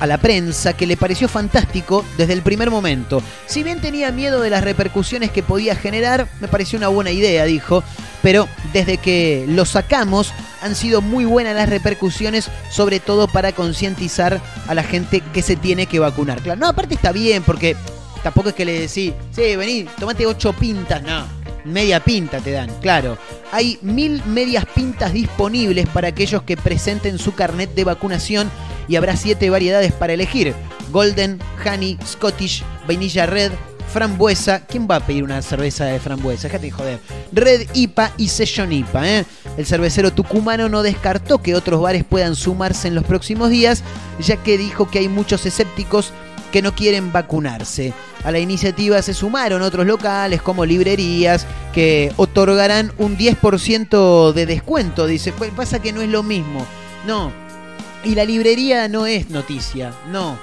[0.00, 3.22] a la prensa que le pareció fantástico desde el primer momento.
[3.46, 7.44] Si bien tenía miedo de las repercusiones que podía generar, me pareció una buena idea,
[7.44, 7.82] dijo,
[8.28, 14.38] pero desde que lo sacamos han sido muy buenas las repercusiones, sobre todo para concientizar
[14.66, 16.46] a la gente que se tiene que vacunar.
[16.58, 17.74] No, aparte está bien, porque
[18.22, 21.24] tampoco es que le decís, sí, vení, tomate ocho pintas, no.
[21.64, 23.16] Media pinta te dan, claro.
[23.50, 28.50] Hay mil medias pintas disponibles para aquellos que presenten su carnet de vacunación
[28.88, 30.54] y habrá siete variedades para elegir.
[30.92, 33.52] Golden, Honey, Scottish, Vainilla Red,
[33.92, 34.60] Frambuesa.
[34.60, 36.48] ¿Quién va a pedir una cerveza de frambuesa?
[36.48, 37.00] Déjate de joder.
[37.32, 39.08] Red IPA y Session IPA.
[39.08, 39.26] ¿eh?
[39.56, 43.82] El cervecero tucumano no descartó que otros bares puedan sumarse en los próximos días,
[44.20, 46.12] ya que dijo que hay muchos escépticos
[46.52, 47.92] que no quieren vacunarse.
[48.24, 55.06] A la iniciativa se sumaron otros locales como librerías que otorgarán un 10% de descuento.
[55.06, 56.66] Dice, pues pasa que no es lo mismo.
[57.06, 57.32] No.
[58.04, 60.38] Y la librería no es noticia, no.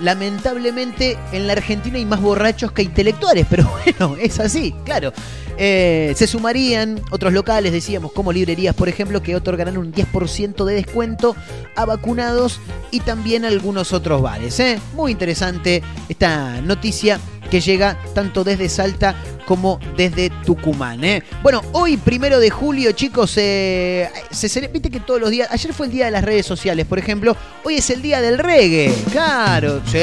[0.00, 3.64] Lamentablemente en la Argentina hay más borrachos que intelectuales, pero
[3.98, 5.12] bueno, es así, claro.
[5.58, 10.74] Eh, se sumarían otros locales, decíamos, como librerías, por ejemplo, que otorgarán un 10% de
[10.74, 11.34] descuento
[11.74, 14.58] a vacunados y también algunos otros bares.
[14.60, 14.78] ¿eh?
[14.94, 17.18] Muy interesante esta noticia
[17.50, 19.14] que llega tanto desde Salta
[19.46, 21.04] como desde Tucumán.
[21.04, 21.22] ¿eh?
[21.44, 25.72] Bueno, hoy, primero de julio, chicos, eh, se cele- viste que todos los días, ayer
[25.72, 28.92] fue el día de las redes sociales, por ejemplo, hoy es el día del reggae.
[29.12, 29.98] Claro, sí.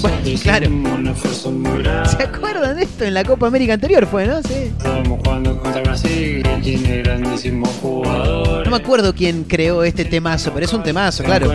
[0.00, 0.66] Bueno, claro.
[2.06, 3.04] ¿Se acuerdan de esto?
[3.04, 4.42] En la Copa América anterior fue, ¿no?
[4.42, 4.72] Sí.
[4.78, 8.64] Estamos jugando contra Brasil y tiene grandísimos jugadores.
[8.64, 11.52] No me acuerdo quién creó este temazo, pero es un temazo, claro.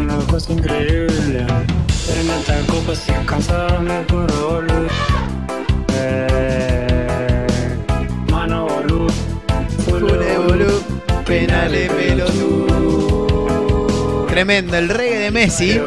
[0.00, 1.46] Una cosa increíble.
[2.08, 4.32] En esta copa sin cansarme por
[14.38, 15.80] Tremendo, el reggae de Messi.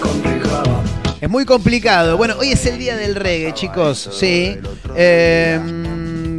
[0.00, 0.82] Complicado.
[1.20, 2.16] Es muy complicado.
[2.16, 4.10] Bueno, hoy es el día del reggae, chicos.
[4.12, 4.58] Sí.
[4.96, 5.83] Eh,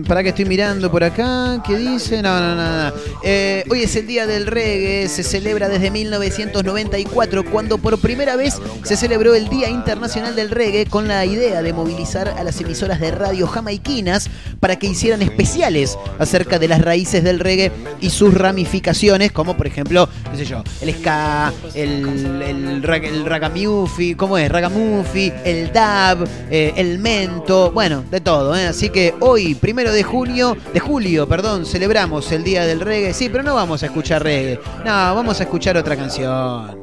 [0.06, 1.62] para que estoy mirando por acá.
[1.66, 2.22] ¿Qué dice?
[2.22, 2.90] No, no, no.
[2.90, 2.96] no.
[3.24, 5.08] Eh, hoy es el día del reggae.
[5.08, 10.86] Se celebra desde 1994, cuando por primera vez se celebró el Día Internacional del Reggae
[10.86, 14.30] con la idea de movilizar a las emisoras de radio jamaiquinas
[14.66, 19.68] para que hicieran especiales acerca de las raíces del reggae y sus ramificaciones, como por
[19.68, 24.52] ejemplo, qué sé yo, el ska, el, el, rag- ragamuffin, ¿cómo es?
[24.52, 28.66] Ragamuffin, el dub, eh, el mento, bueno, de todo, ¿eh?
[28.66, 33.14] Así que hoy, primero de junio, de julio, perdón, celebramos el Día del Reggae.
[33.14, 34.60] Sí, pero no vamos a escuchar reggae.
[34.80, 36.82] No, vamos a escuchar otra canción.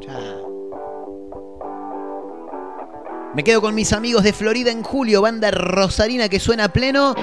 [3.34, 7.14] Me quedo con mis amigos de Florida en julio, banda rosarina que suena pleno.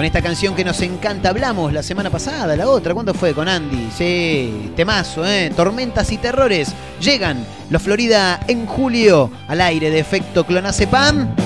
[0.00, 3.34] Con esta canción que nos encanta, hablamos la semana pasada, la otra, ¿cuándo fue?
[3.34, 5.52] Con Andy, sí, temazo, ¿eh?
[5.54, 6.72] Tormentas y terrores.
[7.02, 11.36] Llegan los Florida en julio al aire de efecto Clonazepam.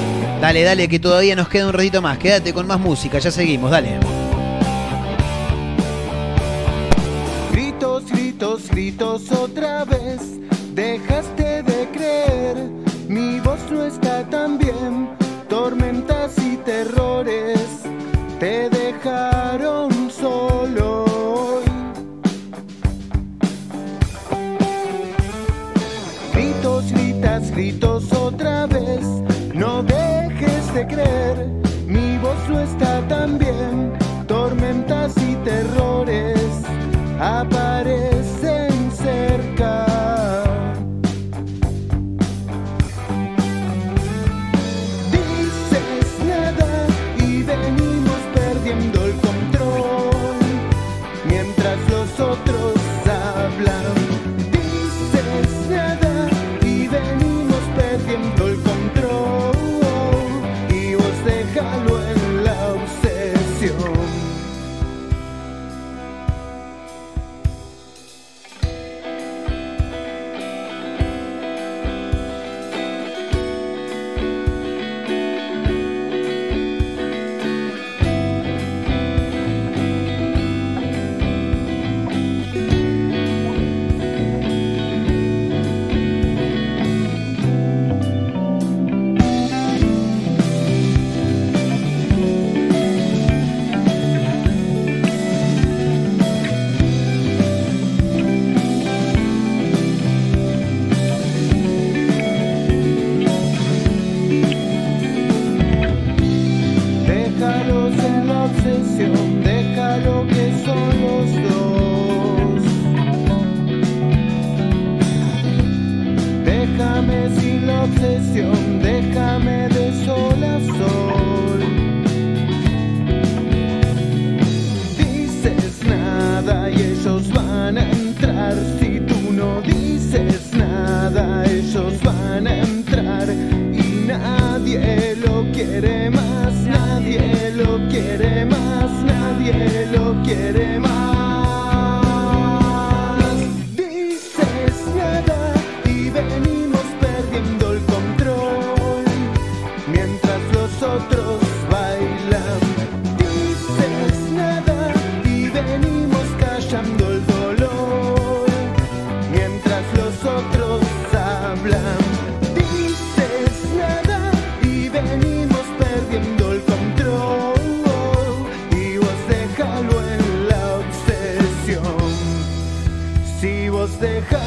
[0.41, 2.17] Dale, dale, que todavía nos queda un ratito más.
[2.17, 3.99] Quédate con más música, ya seguimos, dale.
[7.51, 9.94] Gritos, gritos, gritos otra vez.
[26.65, 29.05] Gritos, gritas, gritos otra vez.
[29.53, 31.47] No dejes de creer,
[31.87, 33.94] mi voz no está tan bien.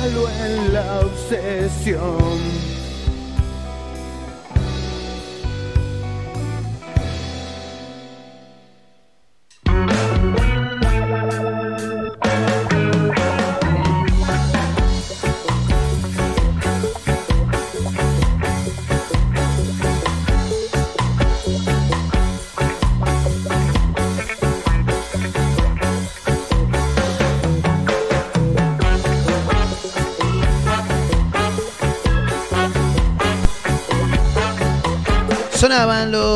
[0.06, 2.47] en la obsesión.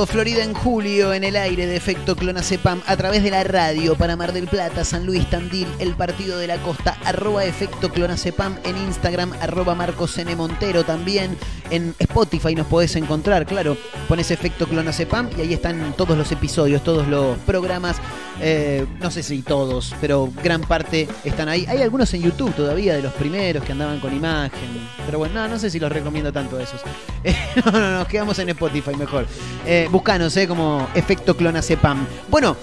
[0.05, 4.15] Florida en julio en el aire de efecto Clonacepam a través de la radio para
[4.15, 8.77] Mar del Plata, San Luis, Tandil, el Partido de la Costa, arroba efecto Clonacepam en
[8.77, 10.35] Instagram, arroba Marcos N.
[10.35, 11.37] Montero también.
[11.71, 13.77] En Spotify nos podés encontrar, claro.
[14.09, 17.95] Pones efecto Clonacepam y ahí están todos los episodios, todos los programas.
[18.41, 21.65] eh, no sé si todos, pero gran parte están ahí.
[21.69, 24.89] Hay algunos en YouTube todavía de los primeros que andaban con imagen.
[25.05, 26.81] Pero bueno, no, no sé si los recomiendo tanto esos.
[27.23, 29.27] Eh, no, no, nos quedamos en Spotify mejor.
[29.63, 32.07] Eh, buscanos, eh, como efecto Clonacepam.
[32.29, 32.57] Bueno,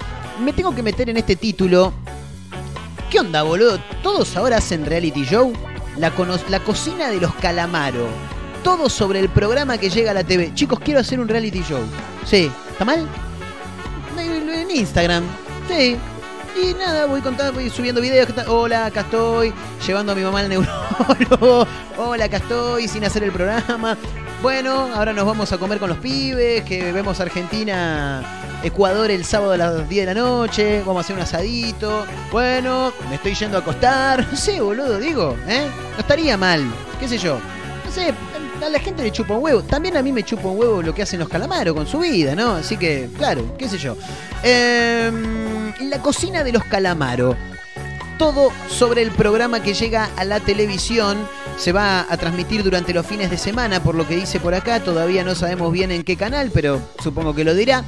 [0.45, 1.93] me tengo que meter en este título.
[3.09, 3.79] ¿Qué onda, boludo?
[4.03, 5.53] Todos ahora hacen reality show.
[5.97, 6.13] La,
[6.49, 8.09] la cocina de los calamaro.
[8.63, 10.53] Todo sobre el programa que llega a la TV.
[10.55, 11.81] Chicos, quiero hacer un reality show.
[12.25, 13.07] Sí, ¿está mal?
[14.19, 15.25] En Instagram.
[15.69, 15.97] Sí.
[16.61, 18.29] Y nada, voy contando, voy subiendo videos.
[18.49, 19.53] Hola, acá estoy.
[19.87, 21.67] Llevando a mi mamá al neurólogo.
[21.97, 23.97] Hola, acá estoy sin hacer el programa.
[24.43, 28.23] Bueno, ahora nos vamos a comer con los pibes, que vemos Argentina,
[28.63, 32.07] Ecuador el sábado a las 10 de la noche, vamos a hacer un asadito.
[32.31, 34.27] Bueno, me estoy yendo a acostar.
[34.31, 35.69] No sé, boludo, digo, ¿eh?
[35.95, 36.65] No estaría mal,
[37.01, 37.41] qué sé yo.
[37.85, 38.15] No sé,
[38.67, 39.63] a la gente le chupa un huevo.
[39.63, 42.35] También a mí me chupa un huevo lo que hacen los calamaros con su vida,
[42.35, 42.55] ¿no?
[42.55, 43.97] Así que, claro, qué sé yo.
[44.43, 47.37] Em, la cocina de los calamaros
[48.19, 51.17] todo sobre el programa que llega a la televisión.
[51.57, 54.81] Se va a transmitir durante los fines de semana, por lo que dice por acá.
[54.81, 57.85] Todavía no sabemos bien en qué canal, pero supongo que lo dirá.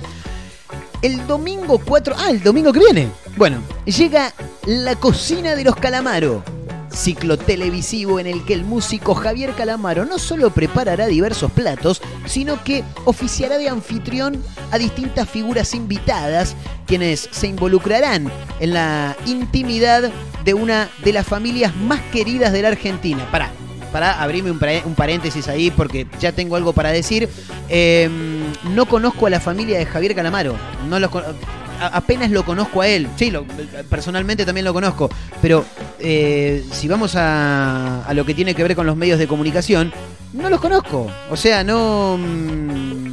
[1.02, 2.14] El domingo 4.
[2.18, 3.08] Ah, el domingo que viene.
[3.36, 4.32] Bueno, llega
[4.66, 6.42] La Cocina de los Calamaro.
[6.92, 12.62] Ciclo televisivo en el que el músico Javier Calamaro no solo preparará diversos platos, sino
[12.64, 18.30] que oficiará de anfitrión a distintas figuras invitadas, quienes se involucrarán
[18.60, 20.10] en la intimidad
[20.44, 23.26] de una de las familias más queridas de la Argentina.
[23.30, 23.50] Para,
[23.92, 27.28] para abrirme un, paréntesis ahí porque ya tengo algo para decir.
[27.68, 28.08] Eh,
[28.70, 30.56] no conozco a la familia de Javier Calamaro.
[30.88, 31.10] No los
[31.86, 33.08] apenas lo conozco a él.
[33.16, 33.44] Sí, lo-
[33.88, 35.10] personalmente también lo conozco.
[35.42, 35.64] Pero
[35.98, 39.92] eh, si vamos a, a lo que tiene que ver con los medios de comunicación,
[40.32, 41.10] no los conozco.
[41.30, 42.16] O sea, no.
[42.18, 43.12] mm,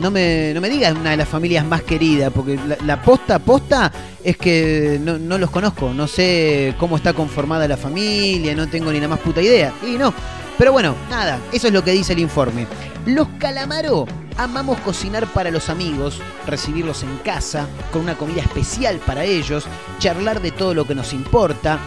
[0.00, 3.40] No me, no me digas una de las familias más queridas, porque la, la posta,
[3.40, 3.90] posta
[4.22, 8.92] es que no, no los conozco, no sé cómo está conformada la familia, no tengo
[8.92, 9.72] ni la más puta idea.
[9.84, 10.14] Y no,
[10.58, 12.66] pero bueno, nada, eso es lo que dice el informe.
[13.06, 14.06] Los calamaro
[14.36, 19.66] amamos cocinar para los amigos, recibirlos en casa, con una comida especial para ellos,
[19.98, 21.78] charlar de todo lo que nos importa.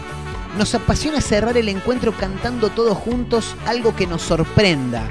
[0.56, 5.08] Nos apasiona cerrar el encuentro cantando todos juntos algo que nos sorprenda.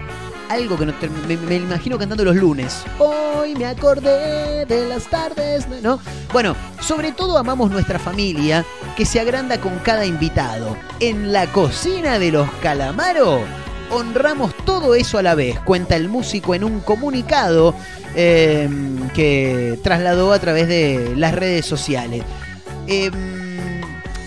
[0.51, 2.83] Algo que me, me imagino cantando los lunes.
[2.99, 5.97] Hoy me acordé de las tardes, ¿no?
[6.33, 8.65] Bueno, sobre todo amamos nuestra familia,
[8.97, 10.75] que se agranda con cada invitado.
[10.99, 13.39] En la cocina de los calamaro,
[13.91, 17.73] honramos todo eso a la vez, cuenta el músico en un comunicado
[18.13, 18.67] eh,
[19.13, 22.25] que trasladó a través de las redes sociales.
[22.87, 23.09] Eh,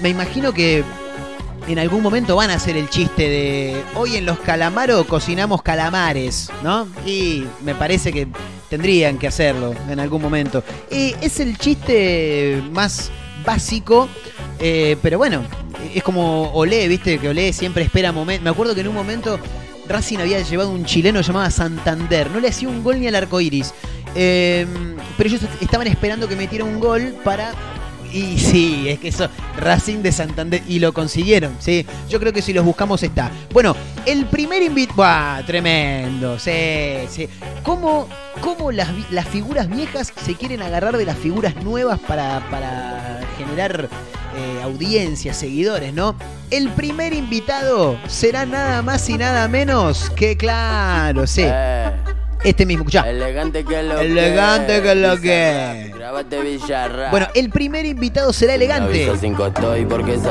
[0.01, 0.85] me imagino que
[1.67, 6.51] en algún momento van a hacer el chiste de hoy en los calamaros cocinamos calamares,
[6.62, 6.87] ¿no?
[7.07, 8.29] Y me parece que
[8.69, 10.62] tendrían que hacerlo en algún momento.
[10.91, 13.11] Y es el chiste más
[13.45, 14.09] básico,
[14.59, 15.43] eh, pero bueno,
[15.95, 17.19] es como Olé, ¿viste?
[17.19, 18.45] Que Olé siempre espera momentos.
[18.45, 19.39] Me acuerdo que en un momento
[19.89, 23.41] Racing había llevado un chileno llamado Santander, no le hacía un gol ni al arco
[23.41, 23.73] iris.
[24.15, 24.67] Eh,
[25.17, 27.53] pero ellos estaban esperando que metiera un gol para
[28.15, 31.85] y sí, es que eso, Racing de Santander, y lo consiguieron, sí.
[32.09, 33.31] Yo creo que si los buscamos está.
[33.53, 33.75] Bueno,
[34.07, 34.97] el primer invitado.
[34.97, 35.43] ¡Buah!
[35.45, 36.53] Tremendo, sí,
[37.09, 37.29] sí.
[37.65, 38.09] ¿Cómo,
[38.41, 43.89] cómo las, las figuras viejas se quieren agarrar de las figuras nuevas para, para generar
[44.37, 46.15] eh, audiencia, seguidores, ¿no?
[46.51, 51.47] El primer invitado será nada más y nada menos que, claro, sí.
[52.45, 53.09] Este mismo, escuchá.
[53.11, 55.95] Elegante que lo Elegante que lo que.
[57.11, 59.11] Bueno, el primer invitado será elegante.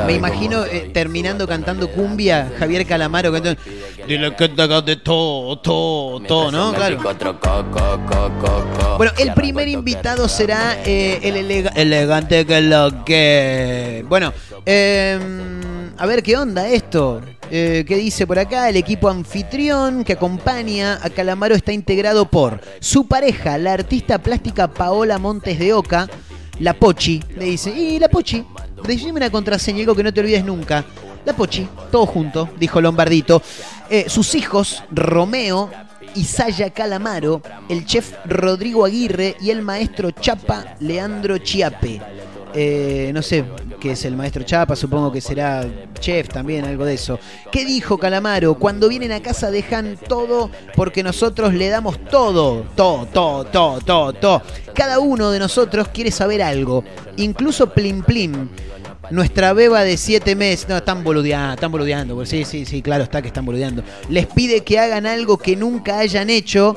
[0.06, 3.60] Me imagino eh, terminando cantando cumbia, Javier Calamaro cantando.
[4.06, 6.72] Dile que te hagas de todo, todo, todo, ¿no?
[6.72, 6.98] Claro.
[8.96, 14.04] Bueno, el primer invitado será eh, el elega- elegante que lo que.
[14.08, 14.32] Bueno,
[14.66, 15.18] eh,
[15.96, 17.20] a ver qué onda esto.
[17.50, 18.68] eh, ¿qué dice por acá?
[18.68, 24.68] El equipo anfitrión que acompaña a Calamaro está integrado por su pareja, la artista plástica
[24.68, 26.08] Paola Montes de Oca,
[26.58, 28.44] la Pochi, le dice, y la Pochi,
[28.86, 30.84] decime una contraseña, algo que no te olvides nunca.
[31.24, 33.42] La Pochi, todo junto, dijo Lombardito.
[33.88, 35.70] Eh, sus hijos, Romeo,
[36.16, 42.00] Isaya Calamaro, el chef Rodrigo Aguirre y el maestro Chapa Leandro Chiape.
[42.54, 43.44] Eh, no sé
[43.84, 45.62] qué es el maestro Chapa, supongo que será
[46.00, 47.18] chef también, algo de eso.
[47.52, 48.54] ¿Qué dijo Calamaro?
[48.54, 54.12] Cuando vienen a casa dejan todo porque nosotros le damos todo, todo, todo, todo, todo,
[54.14, 54.42] todo.
[54.74, 56.82] Cada uno de nosotros quiere saber algo,
[57.18, 58.48] incluso Plim Plim.
[59.10, 63.20] Nuestra beba de siete meses, no, están boludeando, están boludeando, sí, sí, sí, claro está
[63.20, 63.84] que están boludeando.
[64.08, 66.74] Les pide que hagan algo que nunca hayan hecho.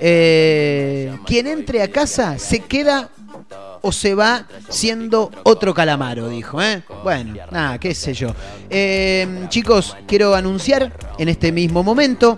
[0.00, 3.10] Eh, quien entre a casa se queda
[3.82, 6.60] o se va siendo otro calamaro, dijo.
[6.60, 6.82] ¿eh?
[7.02, 8.34] Bueno, nada, qué sé yo.
[8.68, 12.36] Eh, chicos, quiero anunciar en este mismo momento,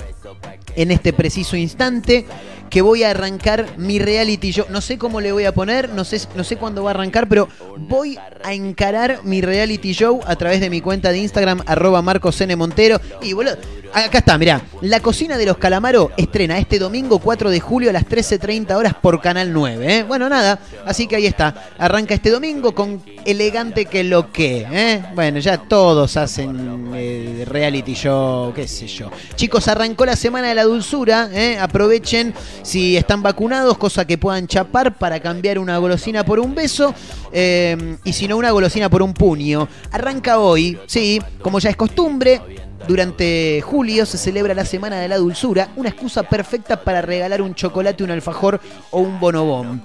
[0.77, 2.27] en este preciso instante,
[2.73, 4.65] que voy a arrancar mi reality show.
[4.71, 7.29] No sé cómo le voy a poner, no sé, no sé cuándo va a arrancar,
[7.29, 7.47] pero
[7.77, 12.41] voy a encarar mi reality show a través de mi cuenta de Instagram, arroba Marcos
[12.41, 12.57] N.
[12.57, 12.99] Montero.
[13.21, 13.59] Y boludo,
[13.93, 14.63] acá está, mirá.
[14.81, 18.95] La cocina de los Calamaro estrena este domingo 4 de julio a las 13.30 horas
[18.95, 19.99] por Canal 9.
[19.99, 20.03] ¿eh?
[20.05, 21.73] Bueno, nada, así que ahí está.
[21.79, 24.67] Arranca este domingo con elegante que lo que.
[24.71, 25.05] ¿eh?
[25.15, 29.11] Bueno, ya todos hacen eh, reality show, qué sé yo.
[29.35, 31.29] Chicos, arrancó la semana de la dulzura.
[31.33, 31.59] ¿eh?
[31.59, 36.95] Aprovechen si están vacunados, cosa que puedan chapar para cambiar una golosina por un beso.
[37.33, 39.69] eh, y si no, una golosina por un puño.
[39.91, 42.41] Arranca hoy, sí, como ya es costumbre.
[42.87, 47.55] Durante julio se celebra la Semana de la Dulzura, una excusa perfecta para regalar un
[47.55, 48.61] chocolate, un alfajor
[48.91, 49.81] o un bonobón.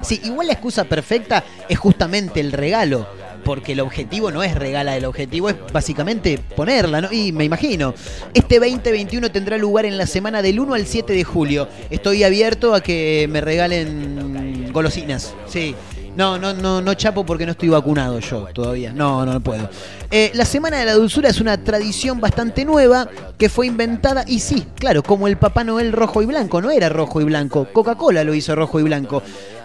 [0.00, 3.08] Sí, igual la excusa perfecta es justamente el regalo,
[3.44, 7.12] porque el objetivo no es regalar, el objetivo es básicamente ponerla, ¿no?
[7.12, 7.94] Y me imagino.
[8.34, 11.68] Este 2021 tendrá lugar en la semana del 1 al 7 de julio.
[11.90, 15.74] Estoy abierto a que me regalen golosinas, sí.
[16.16, 18.92] No, no, no, no chapo porque no estoy vacunado yo todavía.
[18.92, 19.70] No, no, no puedo.
[20.10, 24.40] Eh, la Semana de la Dulzura es una tradición bastante nueva que fue inventada, y
[24.40, 28.24] sí, claro, como el Papá Noel rojo y blanco, no era rojo y blanco, Coca-Cola
[28.24, 29.22] lo hizo rojo y blanco.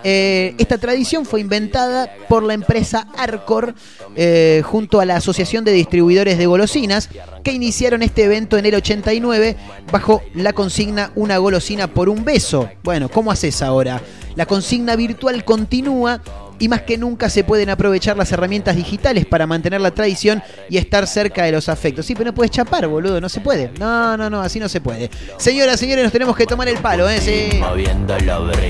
[0.08, 3.74] Eh, esta tradición fue inventada por la empresa Arcor
[4.16, 7.10] eh, junto a la Asociación de Distribuidores de Golosinas
[7.44, 9.58] que iniciaron este evento en el 89
[9.92, 12.70] bajo la consigna Una golosina por un beso.
[12.84, 14.00] Bueno, ¿cómo haces ahora?
[14.36, 16.22] La consigna virtual continúa
[16.60, 20.78] y más que nunca se pueden aprovechar las herramientas digitales para mantener la tradición y
[20.78, 22.06] estar cerca de los afectos.
[22.06, 23.72] Sí, pero no puedes chapar, boludo, no se puede.
[23.80, 25.10] No, no, no, así no se puede.
[25.38, 27.20] Señoras, señores, nos tenemos que tomar el palo, ¿eh?
[27.22, 27.60] Sí.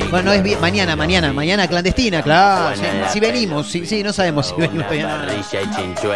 [0.10, 2.76] Bueno, no es bien, mañana, mañana, mañana clandestina, claro.
[2.76, 2.84] sí,
[3.14, 4.86] si venimos, sí, sí, no sabemos si venimos.
[5.76, 6.12] Quincho.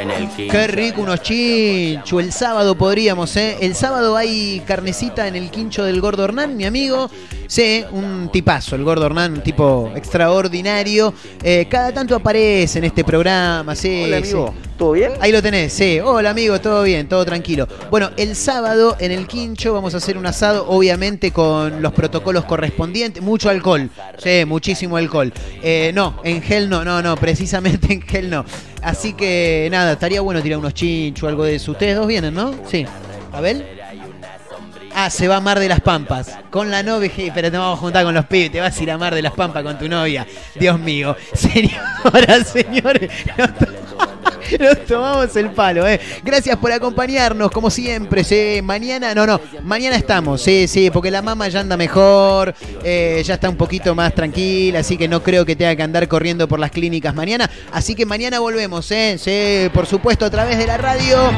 [0.51, 2.19] Qué rico unos chinchu.
[2.19, 3.57] El sábado podríamos, ¿eh?
[3.61, 7.09] El sábado hay carnecita en el quincho del Gordo Hernán, mi amigo.
[7.47, 11.13] Sí, un tipazo, el Gordo Hernán, un tipo extraordinario.
[11.43, 14.03] Eh, cada tanto aparece en este programa, sí.
[14.05, 14.53] Hola, amigo.
[14.55, 14.69] sí.
[14.77, 15.11] ¿Todo bien?
[15.19, 15.99] Ahí lo tenés, sí.
[15.99, 17.67] Hola amigo, todo bien, todo tranquilo.
[17.91, 22.45] Bueno, el sábado en el quincho vamos a hacer un asado, obviamente con los protocolos
[22.45, 23.21] correspondientes.
[23.21, 25.33] Mucho alcohol, sí, muchísimo alcohol.
[25.61, 28.45] Eh, no, en gel no, no, no, precisamente en gel no.
[28.81, 31.71] Así que nada, estaría bueno tirar unos chinchos, algo de eso.
[31.71, 32.53] Ustedes dos vienen, ¿no?
[32.69, 32.85] Sí.
[33.33, 33.78] ¿Abel?
[34.93, 36.35] Ah, se va a Mar de las Pampas.
[36.49, 38.51] Con la novia, pero te vamos a juntar con los pibes.
[38.51, 40.25] Te vas a ir a Mar de las Pampas con tu novia.
[40.55, 41.15] Dios mío.
[41.33, 43.09] Señoras, señores.
[44.59, 45.99] Nos tomamos el palo, eh.
[46.23, 48.23] Gracias por acompañarnos, como siempre.
[48.23, 48.61] sí.
[48.63, 49.39] Mañana, no, no.
[49.63, 52.55] Mañana estamos, sí, sí, porque la mamá ya anda mejor.
[52.83, 54.79] eh, ya está un poquito más tranquila.
[54.79, 57.49] Así que no creo que tenga que andar corriendo por las clínicas mañana.
[57.71, 59.17] Así que mañana volvemos, eh.
[59.19, 61.29] Sí, por supuesto, a través de la radio.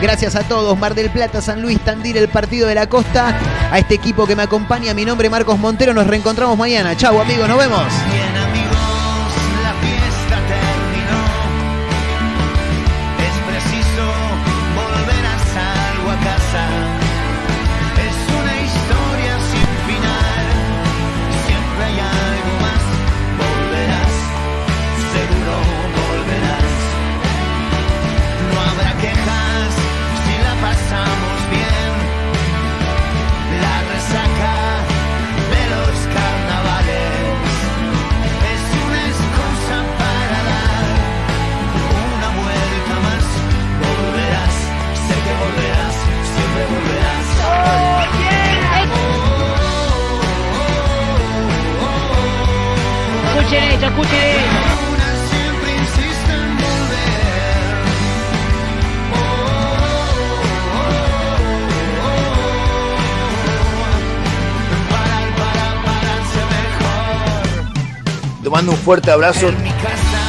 [0.00, 3.34] Gracias a todos, Mar del Plata, San Luis, Tandil, el Partido de la Costa,
[3.70, 6.96] a este equipo que me acompaña, mi nombre es Marcos Montero, nos reencontramos mañana.
[6.96, 7.82] Chau amigos, nos vemos.
[53.54, 54.84] escuchen esto, escuchen esto.
[68.42, 69.48] Te mando un fuerte abrazo.
[69.48, 70.20] En mi casa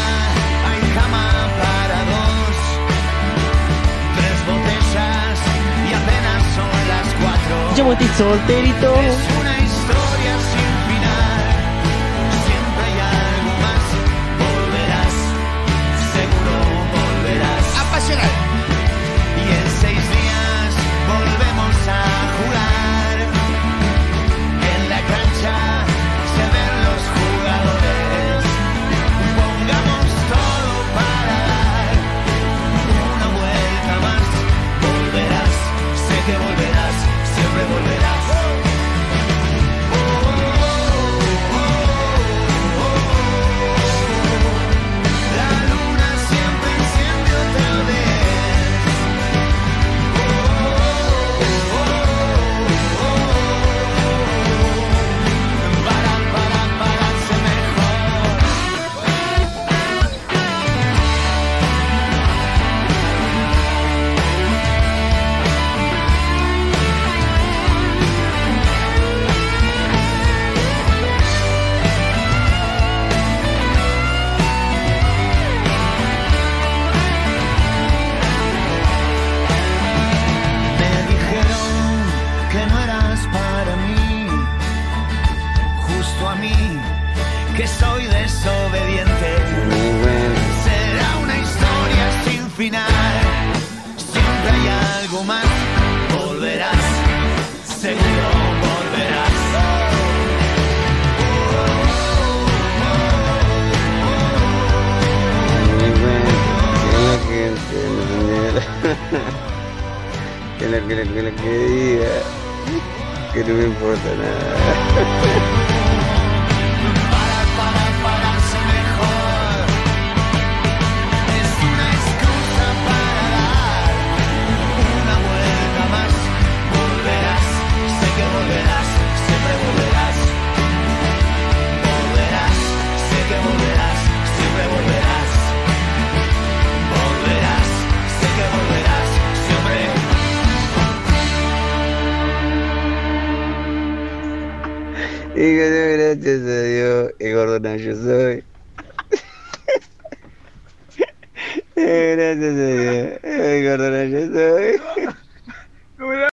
[0.69, 2.55] hay cama para dos,
[4.15, 5.39] tres botellas
[5.83, 7.75] y apenas son las cuatro.
[7.75, 9.34] Yo voy solterito.